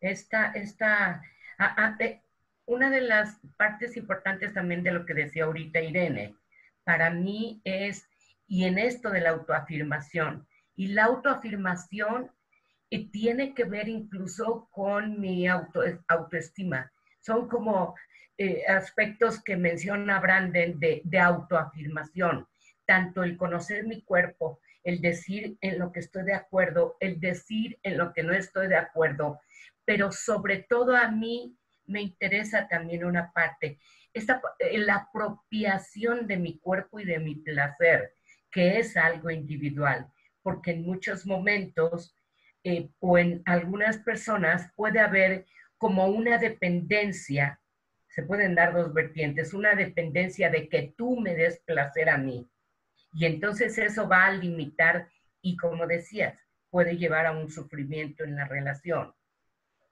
Esta, 0.00 0.50
esta, 0.52 1.22
eh, 2.00 2.22
una 2.66 2.90
de 2.90 3.02
las 3.02 3.38
partes 3.56 3.96
importantes 3.96 4.52
también 4.52 4.82
de 4.82 4.92
lo 4.92 5.06
que 5.06 5.14
decía 5.14 5.44
ahorita 5.44 5.80
Irene, 5.80 6.34
para 6.82 7.10
mí 7.10 7.62
es, 7.64 8.06
y 8.46 8.64
en 8.64 8.78
esto 8.78 9.10
de 9.10 9.20
la 9.20 9.30
autoafirmación, 9.30 10.46
y 10.76 10.88
la 10.88 11.04
autoafirmación 11.04 12.30
eh, 12.90 13.10
tiene 13.10 13.54
que 13.54 13.64
ver 13.64 13.88
incluso 13.88 14.68
con 14.70 15.20
mi 15.20 15.46
auto, 15.46 15.82
autoestima. 16.08 16.92
Son 17.20 17.48
como 17.48 17.94
eh, 18.36 18.64
aspectos 18.66 19.42
que 19.42 19.56
menciona 19.56 20.20
Brandon 20.20 20.78
de, 20.78 21.00
de 21.04 21.18
autoafirmación, 21.18 22.46
tanto 22.86 23.22
el 23.22 23.36
conocer 23.36 23.84
mi 23.84 24.02
cuerpo, 24.02 24.60
el 24.82 25.00
decir 25.00 25.56
en 25.60 25.78
lo 25.78 25.92
que 25.92 26.00
estoy 26.00 26.24
de 26.24 26.34
acuerdo, 26.34 26.96
el 27.00 27.18
decir 27.20 27.78
en 27.82 27.96
lo 27.96 28.12
que 28.12 28.22
no 28.22 28.32
estoy 28.32 28.68
de 28.68 28.76
acuerdo, 28.76 29.40
pero 29.84 30.12
sobre 30.12 30.58
todo 30.58 30.96
a 30.96 31.10
mí 31.10 31.56
me 31.86 32.02
interesa 32.02 32.68
también 32.68 33.04
una 33.04 33.32
parte, 33.32 33.78
esta, 34.12 34.40
eh, 34.58 34.78
la 34.78 34.96
apropiación 34.96 36.26
de 36.26 36.36
mi 36.36 36.58
cuerpo 36.58 37.00
y 37.00 37.04
de 37.04 37.18
mi 37.18 37.36
placer, 37.36 38.12
que 38.54 38.78
es 38.78 38.96
algo 38.96 39.30
individual, 39.30 40.06
porque 40.40 40.70
en 40.70 40.82
muchos 40.82 41.26
momentos 41.26 42.16
eh, 42.62 42.88
o 43.00 43.18
en 43.18 43.42
algunas 43.46 43.98
personas 43.98 44.70
puede 44.76 45.00
haber 45.00 45.44
como 45.76 46.06
una 46.06 46.38
dependencia, 46.38 47.60
se 48.06 48.22
pueden 48.22 48.54
dar 48.54 48.72
dos 48.72 48.94
vertientes, 48.94 49.54
una 49.54 49.74
dependencia 49.74 50.50
de 50.50 50.68
que 50.68 50.94
tú 50.96 51.18
me 51.18 51.34
des 51.34 51.58
placer 51.66 52.08
a 52.08 52.16
mí. 52.16 52.48
Y 53.12 53.26
entonces 53.26 53.76
eso 53.76 54.08
va 54.08 54.26
a 54.26 54.32
limitar 54.32 55.08
y 55.42 55.56
como 55.56 55.88
decías, 55.88 56.38
puede 56.70 56.96
llevar 56.96 57.26
a 57.26 57.32
un 57.32 57.50
sufrimiento 57.50 58.22
en 58.22 58.36
la 58.36 58.44
relación. 58.44 59.12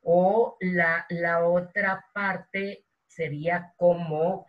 O 0.03 0.57
la, 0.61 1.05
la 1.11 1.45
otra 1.45 2.07
parte 2.15 2.87
sería 3.09 3.75
como 3.77 4.47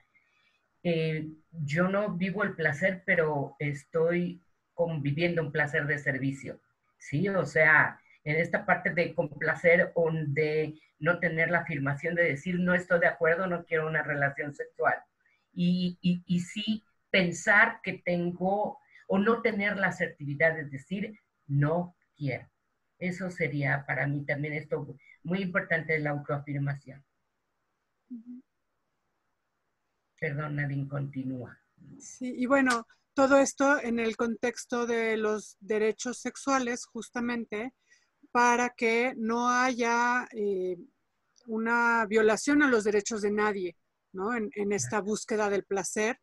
eh, 0.83 1.27
yo 1.51 1.87
no 1.87 2.15
vivo 2.15 2.43
el 2.43 2.55
placer, 2.55 3.03
pero 3.05 3.55
estoy 3.59 4.41
conviviendo 4.73 5.41
un 5.41 5.51
placer 5.51 5.87
de 5.87 5.97
servicio. 5.99 6.59
Sí, 6.97 7.27
o 7.29 7.45
sea, 7.45 7.99
en 8.23 8.37
esta 8.37 8.65
parte 8.65 8.91
de 8.91 9.13
complacer 9.13 9.91
o 9.95 10.09
de 10.11 10.79
no 10.99 11.19
tener 11.19 11.51
la 11.51 11.59
afirmación 11.59 12.15
de 12.15 12.23
decir 12.23 12.59
no 12.59 12.73
estoy 12.73 12.99
de 12.99 13.07
acuerdo, 13.07 13.47
no 13.47 13.65
quiero 13.65 13.87
una 13.87 14.03
relación 14.03 14.53
sexual. 14.53 14.95
Y, 15.53 15.97
y, 16.01 16.23
y 16.25 16.39
sí 16.39 16.83
pensar 17.11 17.79
que 17.83 18.01
tengo 18.05 18.79
o 19.07 19.19
no 19.19 19.41
tener 19.41 19.77
la 19.77 19.87
asertividad 19.87 20.55
de 20.55 20.65
decir 20.65 21.19
no 21.47 21.95
quiero. 22.15 22.49
Eso 22.99 23.29
sería 23.29 23.85
para 23.85 24.07
mí 24.07 24.25
también 24.25 24.53
esto 24.53 24.95
muy 25.23 25.41
importante 25.41 25.99
la 25.99 26.11
autoafirmación. 26.11 27.03
Perdón, 30.23 30.55
Nadine, 30.55 30.87
continúa. 30.87 31.59
Sí, 31.99 32.33
y 32.37 32.45
bueno, 32.45 32.87
todo 33.13 33.39
esto 33.39 33.77
en 33.81 33.99
el 33.99 34.15
contexto 34.15 34.87
de 34.87 35.17
los 35.17 35.57
derechos 35.59 36.19
sexuales, 36.19 36.85
justamente, 36.85 37.73
para 38.31 38.69
que 38.69 39.15
no 39.17 39.49
haya 39.49 40.25
eh, 40.31 40.77
una 41.47 42.05
violación 42.05 42.63
a 42.63 42.69
los 42.69 42.85
derechos 42.85 43.21
de 43.21 43.31
nadie, 43.31 43.75
¿no? 44.13 44.33
En, 44.33 44.71
esta 44.71 45.01
búsqueda 45.01 45.49
del 45.49 45.65
placer, 45.65 46.21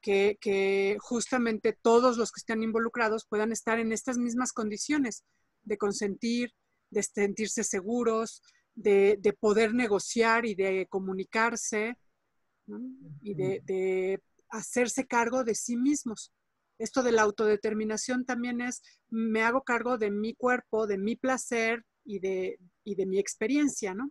que, 0.00 0.38
que, 0.40 0.96
justamente 1.00 1.76
todos 1.82 2.18
los 2.18 2.30
que 2.30 2.38
están 2.38 2.62
involucrados 2.62 3.26
puedan 3.28 3.50
estar 3.50 3.80
en 3.80 3.90
estas 3.90 4.16
mismas 4.16 4.52
condiciones 4.52 5.24
de 5.64 5.76
consentir, 5.76 6.52
de 6.90 7.02
sentirse 7.02 7.64
seguros, 7.64 8.44
de, 8.76 9.16
de 9.18 9.32
poder 9.32 9.74
negociar 9.74 10.46
y 10.46 10.54
de 10.54 10.86
comunicarse, 10.88 11.96
y 13.22 13.34
de, 13.34 13.60
de 13.64 14.22
hacerse 14.48 15.06
cargo 15.06 15.44
de 15.44 15.54
sí 15.54 15.76
mismos 15.76 16.32
esto 16.80 17.02
de 17.02 17.12
la 17.12 17.22
autodeterminación 17.22 18.24
también 18.24 18.62
es, 18.62 18.82
me 19.10 19.42
hago 19.42 19.62
cargo 19.62 19.98
de 19.98 20.10
mi 20.10 20.34
cuerpo, 20.34 20.86
de 20.86 20.96
mi 20.96 21.14
placer 21.14 21.84
y 22.04 22.20
de, 22.20 22.58
de 22.86 23.06
mi 23.06 23.18
experiencia, 23.18 23.92
¿no? 23.92 24.10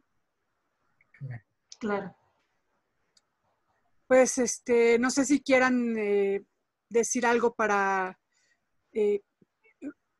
Claro. 1.79 2.15
Pues, 4.05 4.37
este, 4.37 4.99
no 4.99 5.09
sé 5.09 5.25
si 5.25 5.41
quieran 5.41 5.97
eh, 5.97 6.43
decir 6.89 7.25
algo 7.25 7.55
para, 7.55 8.19
eh, 8.93 9.21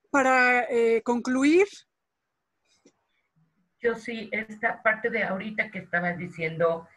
para 0.10 0.64
eh, 0.72 1.04
concluir. 1.04 1.68
Yo 3.80 3.96
sí, 3.96 4.28
esta 4.32 4.82
parte 4.82 5.12
de 5.12 5.24
ahorita 5.24 5.70
que 5.70 5.80
estabas 5.80 6.18
diciendo 6.18 6.88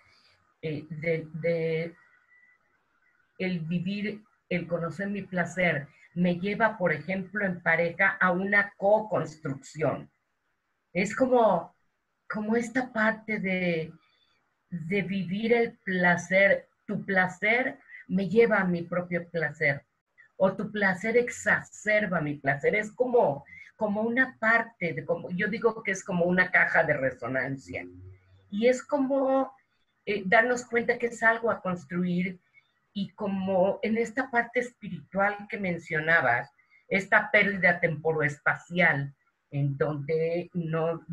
de 0.62 1.94
el 3.38 3.60
vivir 3.60 4.22
el 4.48 4.66
conocer 4.66 5.08
mi 5.08 5.22
placer 5.22 5.88
me 6.14 6.38
lleva, 6.38 6.76
por 6.76 6.92
ejemplo, 6.92 7.44
en 7.44 7.62
pareja 7.62 8.18
a 8.20 8.32
una 8.32 8.72
co-construcción. 8.76 10.10
Es 10.92 11.16
como, 11.16 11.74
como 12.28 12.54
esta 12.54 12.92
parte 12.92 13.38
de, 13.38 13.92
de 14.68 15.02
vivir 15.02 15.54
el 15.54 15.78
placer. 15.78 16.68
Tu 16.86 17.02
placer 17.04 17.78
me 18.08 18.28
lleva 18.28 18.58
a 18.58 18.66
mi 18.66 18.82
propio 18.82 19.26
placer 19.30 19.86
o 20.36 20.52
tu 20.54 20.70
placer 20.70 21.16
exacerba 21.16 22.20
mi 22.20 22.34
placer. 22.34 22.74
Es 22.74 22.90
como, 22.90 23.44
como 23.76 24.02
una 24.02 24.36
parte, 24.38 24.92
de, 24.92 25.04
como, 25.06 25.30
yo 25.30 25.48
digo 25.48 25.82
que 25.82 25.92
es 25.92 26.04
como 26.04 26.24
una 26.24 26.50
caja 26.50 26.84
de 26.84 26.94
resonancia. 26.94 27.86
Y 28.50 28.66
es 28.66 28.82
como 28.82 29.54
eh, 30.04 30.22
darnos 30.26 30.64
cuenta 30.64 30.98
que 30.98 31.06
es 31.06 31.22
algo 31.22 31.50
a 31.50 31.60
construir 31.60 32.40
y 32.92 33.10
como 33.10 33.78
en 33.82 33.96
esta 33.96 34.30
parte 34.30 34.60
espiritual 34.60 35.46
que 35.48 35.58
mencionabas, 35.58 36.50
esta 36.88 37.30
pérdida 37.30 37.80
temporoespacial, 37.80 39.14
en 39.50 39.76
donde 39.78 40.50
no 40.54 41.06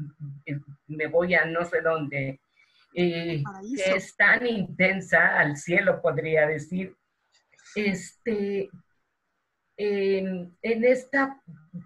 eh, 0.46 0.60
me 0.88 1.08
voy 1.08 1.36
a 1.36 1.46
no 1.46 1.64
sé 1.66 1.82
dónde, 1.82 2.42
eh, 2.96 3.44
que 3.76 3.96
es 3.96 4.16
tan 4.18 4.46
intensa 4.46 5.40
al 5.40 5.56
cielo, 5.56 6.02
podría 6.02 6.48
decir. 6.48 6.96
Este, 7.76 8.70
en 9.78 10.52
esta 10.62 11.40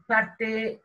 parte 0.08 0.82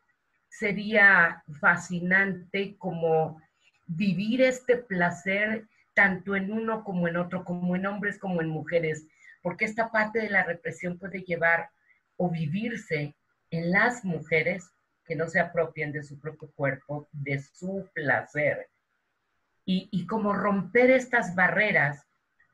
sería 0.48 1.42
fascinante 1.60 2.76
como 2.76 3.40
vivir 3.86 4.42
este 4.42 4.76
placer 4.76 5.66
tanto 5.98 6.36
en 6.36 6.52
uno 6.52 6.84
como 6.84 7.08
en 7.08 7.16
otro, 7.16 7.44
como 7.44 7.74
en 7.74 7.84
hombres 7.84 8.20
como 8.20 8.40
en 8.40 8.48
mujeres, 8.48 9.04
porque 9.42 9.64
esta 9.64 9.90
parte 9.90 10.20
de 10.20 10.30
la 10.30 10.44
represión 10.44 10.96
puede 10.96 11.22
llevar 11.22 11.70
o 12.16 12.30
vivirse 12.30 13.16
en 13.50 13.72
las 13.72 14.04
mujeres 14.04 14.70
que 15.04 15.16
no 15.16 15.26
se 15.26 15.40
apropian 15.40 15.90
de 15.90 16.04
su 16.04 16.20
propio 16.20 16.52
cuerpo, 16.52 17.08
de 17.10 17.40
su 17.40 17.90
placer. 17.92 18.68
Y, 19.64 20.06
como 20.06 20.32
romper 20.32 20.92
estas 20.92 21.34
barreras 21.34 22.06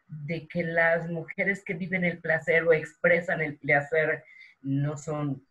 de 0.09 0.49
que 0.49 0.65
las 0.65 1.11
mujeres 1.11 1.63
que 1.63 1.75
viven 1.75 2.03
el 2.03 2.21
placer 2.21 2.63
o 2.63 2.73
expresan 2.73 3.43
el 3.43 3.59
placer 3.59 4.25
no 4.63 4.97
son 4.97 5.47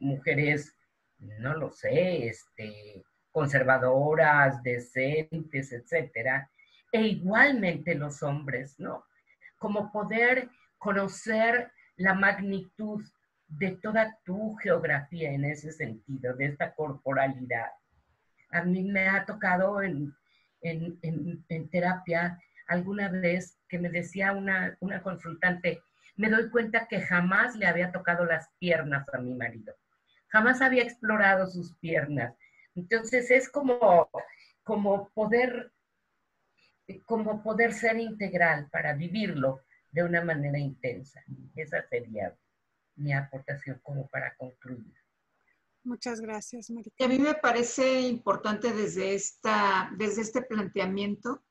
mujeres, 0.00 0.74
no 1.18 1.54
lo 1.54 1.70
sé, 1.70 2.26
este, 2.26 3.04
conservadoras, 3.30 4.60
decentes, 4.64 5.72
etcétera, 5.72 6.50
e 6.96 7.08
igualmente 7.08 7.94
los 7.94 8.22
hombres, 8.22 8.80
¿no? 8.80 9.04
Como 9.58 9.92
poder 9.92 10.48
conocer 10.78 11.70
la 11.96 12.14
magnitud 12.14 13.04
de 13.48 13.72
toda 13.72 14.18
tu 14.24 14.56
geografía 14.56 15.30
en 15.30 15.44
ese 15.44 15.72
sentido, 15.72 16.34
de 16.34 16.46
esta 16.46 16.74
corporalidad. 16.74 17.70
A 18.50 18.62
mí 18.62 18.82
me 18.82 19.08
ha 19.08 19.26
tocado 19.26 19.82
en, 19.82 20.14
terapia 21.70 22.40
alguna 22.66 23.08
vez 23.10 23.58
que 23.68 23.78
me 23.78 23.90
decía 23.90 24.32
una, 24.32 24.76
una 24.80 25.02
consultante, 25.02 25.82
me 26.16 26.30
doy 26.30 26.48
cuenta 26.48 26.88
que 26.88 27.02
jamás 27.02 27.56
le 27.56 27.66
había 27.66 27.92
tocado 27.92 28.24
las 28.24 28.48
piernas 28.58 29.06
a 29.12 29.18
mi 29.18 29.34
marido, 29.34 29.74
jamás 30.28 30.62
había 30.62 30.82
explorado 30.82 31.46
sus 31.46 31.76
piernas. 31.76 32.34
Entonces 32.74 33.30
es 33.30 33.50
como, 33.50 34.08
como 34.64 35.10
poder 35.10 35.72
como 37.04 37.42
poder 37.42 37.72
ser 37.72 37.98
integral 37.98 38.68
para 38.70 38.94
vivirlo 38.94 39.62
de 39.90 40.04
una 40.04 40.22
manera 40.22 40.58
intensa. 40.58 41.22
Esa 41.54 41.86
sería 41.88 42.36
mi 42.96 43.12
aportación 43.12 43.80
como 43.82 44.06
para 44.08 44.34
concluir. 44.36 44.94
Muchas 45.84 46.20
gracias, 46.20 46.70
María. 46.70 46.92
A 46.98 47.08
mí 47.08 47.18
me 47.18 47.34
parece 47.34 48.00
importante 48.00 48.72
desde, 48.72 49.14
esta, 49.14 49.90
desde 49.96 50.22
este 50.22 50.42
planteamiento 50.42 51.44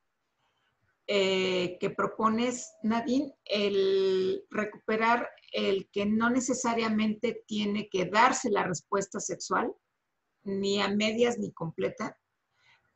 eh, 1.07 1.77
que 1.79 1.89
propones, 1.91 2.73
Nadine, 2.83 3.33
el 3.45 4.43
recuperar 4.49 5.29
el 5.53 5.87
que 5.91 6.05
no 6.05 6.29
necesariamente 6.29 7.43
tiene 7.47 7.87
que 7.89 8.05
darse 8.05 8.49
la 8.49 8.63
respuesta 8.63 9.19
sexual, 9.19 9.71
ni 10.43 10.81
a 10.81 10.89
medias 10.89 11.37
ni 11.39 11.53
completa, 11.53 12.17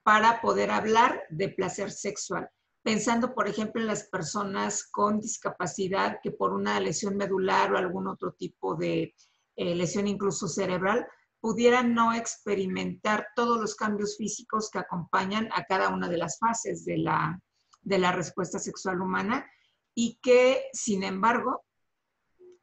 para 0.09 0.41
poder 0.41 0.71
hablar 0.71 1.21
de 1.29 1.49
placer 1.49 1.91
sexual. 1.91 2.49
Pensando, 2.81 3.35
por 3.35 3.47
ejemplo, 3.47 3.79
en 3.79 3.85
las 3.85 4.05
personas 4.05 4.83
con 4.89 5.19
discapacidad 5.19 6.17
que 6.23 6.31
por 6.31 6.51
una 6.51 6.79
lesión 6.79 7.15
medular 7.15 7.71
o 7.71 7.77
algún 7.77 8.07
otro 8.07 8.31
tipo 8.31 8.73
de 8.73 9.13
eh, 9.55 9.75
lesión 9.75 10.07
incluso 10.07 10.47
cerebral 10.47 11.07
pudieran 11.39 11.93
no 11.93 12.11
experimentar 12.11 13.27
todos 13.35 13.61
los 13.61 13.75
cambios 13.75 14.17
físicos 14.17 14.71
que 14.71 14.79
acompañan 14.79 15.47
a 15.53 15.63
cada 15.65 15.89
una 15.89 16.09
de 16.09 16.17
las 16.17 16.39
fases 16.39 16.85
de 16.85 16.97
la, 16.97 17.39
de 17.83 17.99
la 17.99 18.11
respuesta 18.11 18.57
sexual 18.57 19.01
humana 19.01 19.45
y 19.93 20.17
que, 20.23 20.69
sin 20.73 21.03
embargo, 21.03 21.65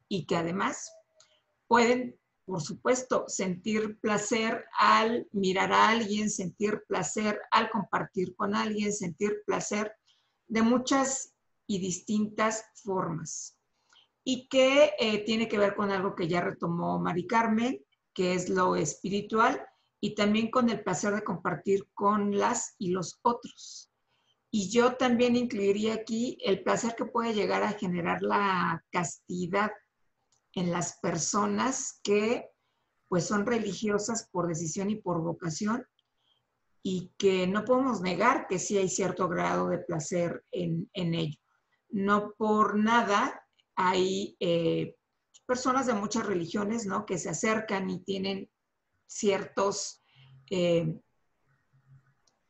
y 0.09 0.27
que 0.27 0.35
además 0.35 0.93
pueden, 1.69 2.19
por 2.47 2.63
supuesto, 2.63 3.25
sentir 3.27 3.99
placer 3.99 4.67
al 4.79 5.29
mirar 5.33 5.73
a 5.73 5.89
alguien, 5.89 6.31
sentir 6.31 6.85
placer 6.87 7.41
al 7.51 7.69
compartir 7.71 8.37
con 8.37 8.55
alguien, 8.55 8.93
sentir 8.93 9.43
placer 9.45 9.93
de 10.47 10.63
muchas 10.63 11.35
y 11.67 11.81
distintas 11.81 12.65
formas. 12.85 13.59
Y 14.23 14.47
que 14.49 14.93
eh, 14.99 15.25
tiene 15.25 15.49
que 15.49 15.59
ver 15.59 15.75
con 15.75 15.91
algo 15.91 16.15
que 16.15 16.29
ya 16.29 16.41
retomó 16.41 17.01
Mari 17.01 17.27
Carmen, 17.27 17.85
que 18.15 18.35
es 18.35 18.49
lo 18.49 18.77
espiritual, 18.77 19.61
y 20.01 20.15
también 20.15 20.49
con 20.49 20.71
el 20.71 20.85
placer 20.85 21.15
de 21.15 21.25
compartir 21.25 21.89
con 21.95 22.39
las 22.39 22.77
y 22.79 22.91
los 22.91 23.19
otros. 23.23 23.91
Y 24.53 24.71
yo 24.71 24.95
también 24.95 25.35
incluiría 25.35 25.95
aquí 25.95 26.39
el 26.45 26.63
placer 26.63 26.95
que 26.95 27.07
puede 27.07 27.35
llegar 27.35 27.65
a 27.65 27.73
generar 27.73 28.23
la 28.23 28.85
castidad 28.93 29.73
en 30.57 30.73
las 30.73 30.99
personas 31.01 32.01
que 32.03 32.49
pues 33.09 33.27
son 33.27 33.47
religiosas 33.47 34.29
por 34.33 34.49
decisión 34.49 34.91
y 34.91 34.97
por 34.97 35.23
vocación 35.23 35.87
y 36.83 37.13
que 37.19 37.47
no 37.47 37.65
podemos 37.65 38.01
negar 38.01 38.47
que 38.49 38.59
sí 38.59 38.77
hay 38.79 38.89
cierto 38.89 39.29
grado 39.29 39.69
de 39.69 39.79
placer 39.79 40.45
en, 40.51 40.89
ello. 40.95 41.39
No 41.91 42.33
por 42.37 42.79
nada 42.79 43.45
hay 43.77 44.37
eh, 44.41 44.97
personas 45.47 45.87
de 45.87 45.95
muchas 45.95 46.27
religiones, 46.27 46.87
¿no? 46.87 47.05
Que 47.05 47.19
se 47.19 47.29
acercan 47.29 47.91
y 47.91 48.03
tienen 48.03 48.51
ciertos, 49.07 50.03
eh, 50.51 50.99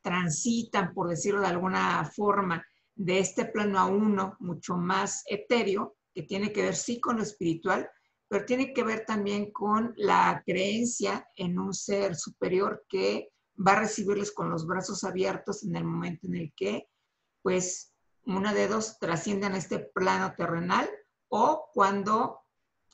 transitan, 0.01 0.93
por 0.93 1.09
decirlo 1.09 1.41
de 1.41 1.47
alguna 1.47 2.09
forma, 2.15 2.65
de 2.95 3.19
este 3.19 3.45
plano 3.45 3.79
a 3.79 3.85
uno 3.85 4.37
mucho 4.39 4.77
más 4.77 5.23
etéreo, 5.27 5.97
que 6.13 6.23
tiene 6.23 6.53
que 6.53 6.63
ver 6.63 6.75
sí 6.75 6.99
con 6.99 7.17
lo 7.17 7.23
espiritual, 7.23 7.89
pero 8.27 8.45
tiene 8.45 8.73
que 8.73 8.83
ver 8.83 9.05
también 9.05 9.51
con 9.51 9.93
la 9.95 10.43
creencia 10.45 11.27
en 11.35 11.59
un 11.59 11.73
ser 11.73 12.15
superior 12.15 12.85
que 12.89 13.29
va 13.65 13.73
a 13.73 13.79
recibirles 13.79 14.31
con 14.31 14.49
los 14.49 14.67
brazos 14.67 15.03
abiertos 15.03 15.63
en 15.63 15.75
el 15.75 15.83
momento 15.83 16.27
en 16.27 16.35
el 16.35 16.53
que, 16.55 16.89
pues, 17.41 17.93
una 18.25 18.53
de 18.53 18.67
dos 18.67 18.99
trascienden 18.99 19.53
a 19.53 19.57
este 19.57 19.79
plano 19.79 20.33
terrenal 20.35 20.89
o 21.29 21.69
cuando 21.73 22.41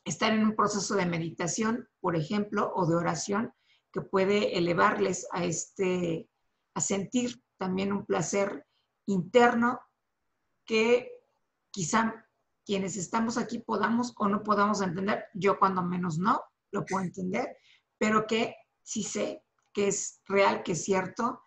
estar 0.05 0.31
en 0.31 0.43
un 0.43 0.55
proceso 0.55 0.95
de 0.95 1.05
meditación, 1.05 1.89
por 1.99 2.15
ejemplo, 2.15 2.71
o 2.75 2.85
de 2.85 2.95
oración, 2.95 3.53
que 3.91 4.01
puede 4.01 4.57
elevarles 4.57 5.27
a 5.31 5.43
este, 5.43 6.29
a 6.73 6.81
sentir 6.81 7.43
también 7.57 7.91
un 7.91 8.05
placer 8.05 8.65
interno 9.05 9.79
que 10.65 11.11
quizá 11.71 12.27
quienes 12.65 12.97
estamos 12.97 13.37
aquí 13.37 13.59
podamos 13.59 14.13
o 14.17 14.27
no 14.27 14.43
podamos 14.43 14.81
entender, 14.81 15.25
yo 15.33 15.59
cuando 15.59 15.83
menos 15.83 16.17
no 16.17 16.41
lo 16.71 16.85
puedo 16.85 17.03
entender, 17.03 17.57
pero 17.97 18.25
que 18.25 18.55
sí 18.81 19.03
sé 19.03 19.43
que 19.73 19.87
es 19.87 20.21
real, 20.25 20.63
que 20.63 20.73
es 20.73 20.83
cierto 20.83 21.43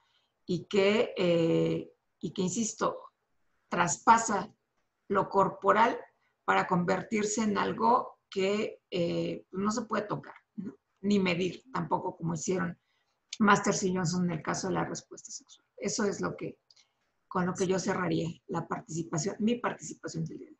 y 0.46 0.66
que, 0.66 1.14
eh, 1.16 1.92
y 2.20 2.32
que 2.32 2.42
insisto, 2.42 3.00
traspasa 3.68 4.52
lo 5.08 5.28
corporal 5.28 5.98
para 6.44 6.66
convertirse 6.66 7.42
en 7.42 7.58
algo 7.58 8.20
que 8.30 8.82
eh, 8.90 9.46
no 9.52 9.70
se 9.70 9.82
puede 9.82 10.04
tocar, 10.04 10.34
ni 11.00 11.18
medir 11.18 11.64
tampoco 11.72 12.16
como 12.16 12.34
hicieron 12.34 12.78
Masters 13.38 13.82
y 13.84 13.94
Johnson 13.94 14.24
en 14.24 14.38
el 14.38 14.42
caso 14.42 14.68
de 14.68 14.74
la 14.74 14.84
respuesta 14.84 15.30
sexual. 15.30 15.66
Eso 15.76 16.04
es 16.04 16.20
lo 16.20 16.36
que, 16.36 16.58
con 17.28 17.46
lo 17.46 17.54
que 17.54 17.66
yo 17.66 17.78
cerraría 17.78 18.28
la 18.46 18.66
participación, 18.66 19.36
mi 19.40 19.56
participación 19.56 20.24
del 20.24 20.38
día. 20.38 20.50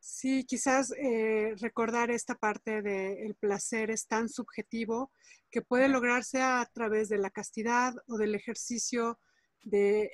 Sí, 0.00 0.44
quizás 0.44 0.92
eh, 0.92 1.54
recordar 1.60 2.10
esta 2.10 2.34
parte 2.34 2.82
del 2.82 3.34
placer 3.34 3.90
es 3.90 4.06
tan 4.06 4.28
subjetivo 4.28 5.12
que 5.50 5.62
puede 5.62 5.88
lograrse 5.88 6.40
a 6.40 6.68
través 6.72 7.08
de 7.08 7.18
la 7.18 7.30
castidad 7.30 7.94
o 8.06 8.16
del 8.16 8.34
ejercicio 8.34 9.18
de 9.62 10.10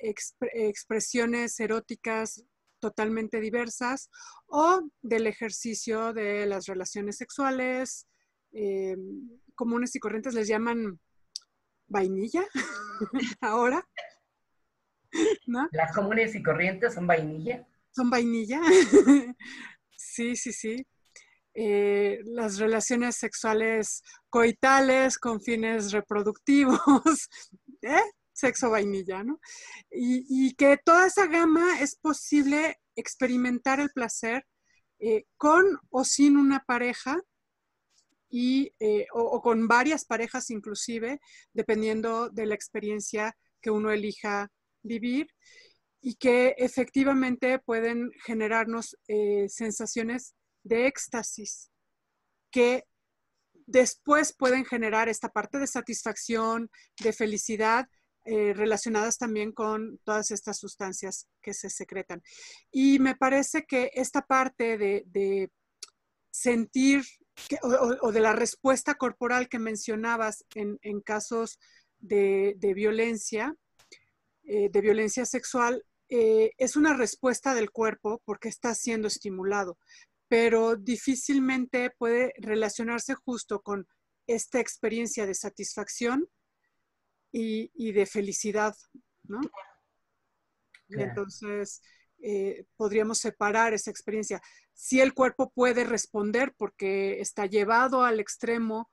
expresiones 0.53 1.59
eróticas 1.59 2.43
totalmente 2.79 3.39
diversas 3.39 4.09
o 4.47 4.81
del 5.01 5.27
ejercicio 5.27 6.13
de 6.13 6.45
las 6.45 6.65
relaciones 6.65 7.17
sexuales 7.17 8.07
eh, 8.51 8.95
comunes 9.53 9.95
y 9.95 9.99
corrientes, 9.99 10.33
les 10.33 10.47
llaman 10.47 10.99
vainilla 11.87 12.43
ahora. 13.41 13.85
¿Las 15.71 15.93
comunes 15.93 16.35
y 16.35 16.43
corrientes 16.43 16.93
son 16.93 17.07
vainilla? 17.07 17.67
Son 17.91 18.09
vainilla. 18.09 18.61
sí, 20.15 20.35
sí, 20.35 20.53
sí. 20.53 20.87
Eh, 21.53 22.19
las 22.25 22.57
relaciones 22.57 23.15
sexuales 23.15 24.01
coitales 24.29 25.17
con 25.17 25.41
fines 25.41 25.91
reproductivos. 25.91 26.79
¿eh? 27.81 28.11
sexo 28.33 28.69
vainilla, 28.69 29.23
¿no? 29.23 29.39
Y, 29.89 30.53
que 30.55 30.77
toda 30.83 31.07
esa 31.07 31.25
gama 31.27 31.79
es 31.79 31.95
posible 31.95 32.77
experimentar 32.97 33.79
el 33.79 33.89
placer 33.91 34.45
eh, 34.99 35.23
con 35.37 35.63
o 35.89 36.03
sin 36.03 36.35
una 36.35 36.59
pareja 36.65 37.17
y, 38.29 38.73
o, 39.13 39.41
con 39.41 39.69
varias 39.69 40.03
parejas 40.03 40.49
inclusive, 40.49 41.21
dependiendo 41.53 42.29
de 42.29 42.45
la 42.45 42.55
experiencia 42.55 43.37
que 43.61 43.71
uno 43.71 43.91
elija 43.91 44.51
vivir 44.83 45.27
y 46.07 46.17
que 46.17 46.53
efectivamente 46.59 47.57
pueden 47.57 48.11
generarnos 48.23 48.95
eh, 49.07 49.49
sensaciones 49.49 50.35
de 50.63 50.85
éxtasis 50.85 51.71
que 52.51 52.83
después 53.65 54.35
pueden 54.37 54.65
generar 54.65 55.09
esta 55.09 55.29
parte 55.29 55.57
de 55.57 55.65
satisfacción, 55.65 56.69
de 57.01 57.11
felicidad, 57.11 57.87
eh, 58.23 58.53
relacionadas 58.53 59.17
también 59.17 59.51
con 59.51 59.97
todas 60.03 60.29
estas 60.29 60.59
sustancias 60.59 61.27
que 61.41 61.55
se 61.55 61.71
secretan. 61.71 62.21
Y 62.71 62.99
me 62.99 63.15
parece 63.15 63.65
que 63.65 63.89
esta 63.95 64.21
parte 64.21 64.77
de, 64.77 65.49
sentir 66.29 67.03
o, 67.63 68.11
de 68.11 68.19
la 68.19 68.33
respuesta 68.33 68.93
corporal 68.93 69.49
que 69.49 69.57
mencionabas 69.57 70.45
en, 70.53 71.01
casos 71.01 71.57
de, 71.97 72.55
violencia, 72.75 73.55
eh, 74.43 74.69
de 74.69 74.81
violencia 74.81 75.25
sexual, 75.25 75.83
eh, 76.09 76.51
es 76.57 76.75
una 76.75 76.95
respuesta 76.95 77.53
del 77.53 77.71
cuerpo 77.71 78.21
porque 78.25 78.49
está 78.49 78.75
siendo 78.75 79.07
estimulado, 79.07 79.77
pero 80.27 80.75
difícilmente 80.75 81.91
puede 81.97 82.33
relacionarse 82.37 83.15
justo 83.15 83.61
con 83.61 83.87
esta 84.27 84.59
experiencia 84.59 85.25
de 85.25 85.35
satisfacción 85.35 86.27
y, 87.31 87.91
de 87.91 88.05
felicidad, 88.05 88.75
¿no? 89.23 89.41
Entonces, 90.87 91.81
eh, 92.21 92.65
podríamos 92.77 93.17
separar 93.17 93.73
esa 93.73 93.91
experiencia. 93.91 94.41
Si 94.73 95.01
el 95.01 95.13
cuerpo 95.13 95.51
puede 95.51 95.83
responder 95.83 96.53
porque 96.57 97.19
está 97.19 97.45
llevado 97.45 98.03
al 98.03 98.19
extremo 98.19 98.89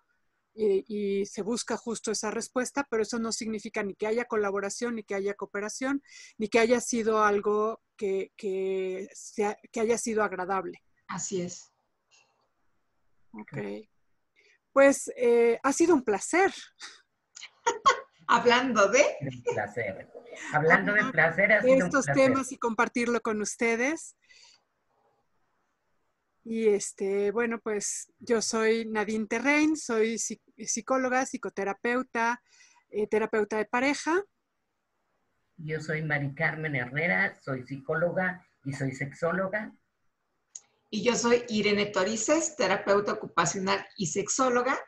eh, 0.54 0.84
y 0.86 1.26
se 1.26 1.42
busca 1.42 1.76
justo 1.76 2.10
esa 2.10 2.30
respuesta, 2.30 2.86
pero 2.90 3.02
eso 3.02 3.18
no 3.18 3.32
significa 3.32 3.82
ni 3.82 3.94
que 3.94 4.06
haya 4.06 4.26
colaboración, 4.26 4.96
ni 4.96 5.02
que 5.02 5.14
haya 5.14 5.34
cooperación, 5.34 6.02
ni 6.38 6.48
que 6.48 6.58
haya 6.58 6.80
sido 6.80 7.24
algo 7.24 7.80
que, 7.96 8.32
que, 8.36 9.08
que 9.72 9.80
haya 9.80 9.98
sido 9.98 10.22
agradable. 10.22 10.82
Así 11.08 11.42
es. 11.42 11.72
Ok. 13.32 13.58
Pues 14.72 15.10
eh, 15.16 15.58
ha 15.62 15.72
sido 15.72 15.94
un 15.94 16.02
placer. 16.02 16.52
Hablando 18.26 18.88
de... 18.88 19.04
placer. 19.52 20.10
Hablando 20.54 20.94
de 20.94 21.04
placer. 21.12 21.50
estos 21.64 22.06
temas 22.06 22.52
y 22.52 22.56
compartirlo 22.56 23.20
con 23.20 23.42
ustedes. 23.42 24.16
Y 26.44 26.68
este, 26.68 27.30
bueno, 27.30 27.60
pues 27.60 28.12
yo 28.18 28.42
soy 28.42 28.86
Nadine 28.86 29.26
Terrain, 29.26 29.76
soy 29.76 30.18
psicóloga, 30.18 31.24
psicoterapeuta, 31.24 32.42
eh, 32.90 33.06
terapeuta 33.06 33.56
de 33.58 33.64
pareja. 33.64 34.22
Yo 35.56 35.80
soy 35.80 36.02
Mari 36.02 36.34
Carmen 36.34 36.74
Herrera, 36.74 37.38
soy 37.40 37.64
psicóloga 37.64 38.44
y 38.64 38.72
soy 38.72 38.92
sexóloga. 38.92 39.72
Y 40.90 41.04
yo 41.04 41.14
soy 41.14 41.44
Irene 41.48 41.86
Torices, 41.86 42.56
terapeuta 42.56 43.12
ocupacional 43.12 43.86
y 43.96 44.08
sexóloga. 44.08 44.78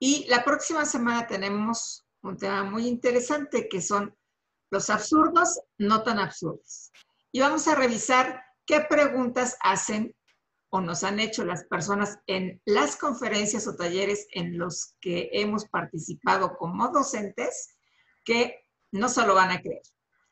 Y 0.00 0.26
la 0.28 0.44
próxima 0.44 0.84
semana 0.84 1.26
tenemos 1.26 2.06
un 2.22 2.36
tema 2.36 2.64
muy 2.64 2.86
interesante 2.86 3.68
que 3.68 3.80
son 3.80 4.14
los 4.70 4.90
absurdos 4.90 5.60
no 5.78 6.02
tan 6.02 6.18
absurdos. 6.18 6.90
Y 7.32 7.40
vamos 7.40 7.68
a 7.68 7.74
revisar 7.76 8.42
qué 8.66 8.80
preguntas 8.80 9.56
hacen 9.60 10.14
o 10.70 10.80
nos 10.80 11.02
han 11.04 11.18
hecho 11.18 11.44
las 11.44 11.64
personas 11.64 12.18
en 12.26 12.60
las 12.64 12.96
conferencias 12.96 13.66
o 13.66 13.76
talleres 13.76 14.26
en 14.32 14.58
los 14.58 14.94
que 15.00 15.30
hemos 15.32 15.66
participado 15.66 16.56
como 16.56 16.88
docentes 16.88 17.76
que 18.24 18.66
no 18.92 19.08
solo 19.08 19.34
van 19.34 19.50
a 19.50 19.60
creer. 19.60 19.82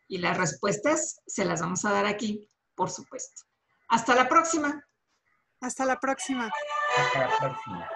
Y 0.08 0.18
las 0.18 0.36
respuestas 0.36 1.20
se 1.26 1.44
las 1.44 1.60
vamos 1.60 1.84
a 1.84 1.92
dar 1.92 2.06
aquí, 2.06 2.50
por 2.74 2.90
supuesto. 2.90 3.44
Hasta 3.88 4.14
la 4.14 4.28
próxima. 4.28 4.84
Hasta 5.60 5.84
la 5.84 5.98
próxima. 5.98 6.50
Hasta 6.98 7.20
la 7.20 7.38
próxima. 7.38 7.90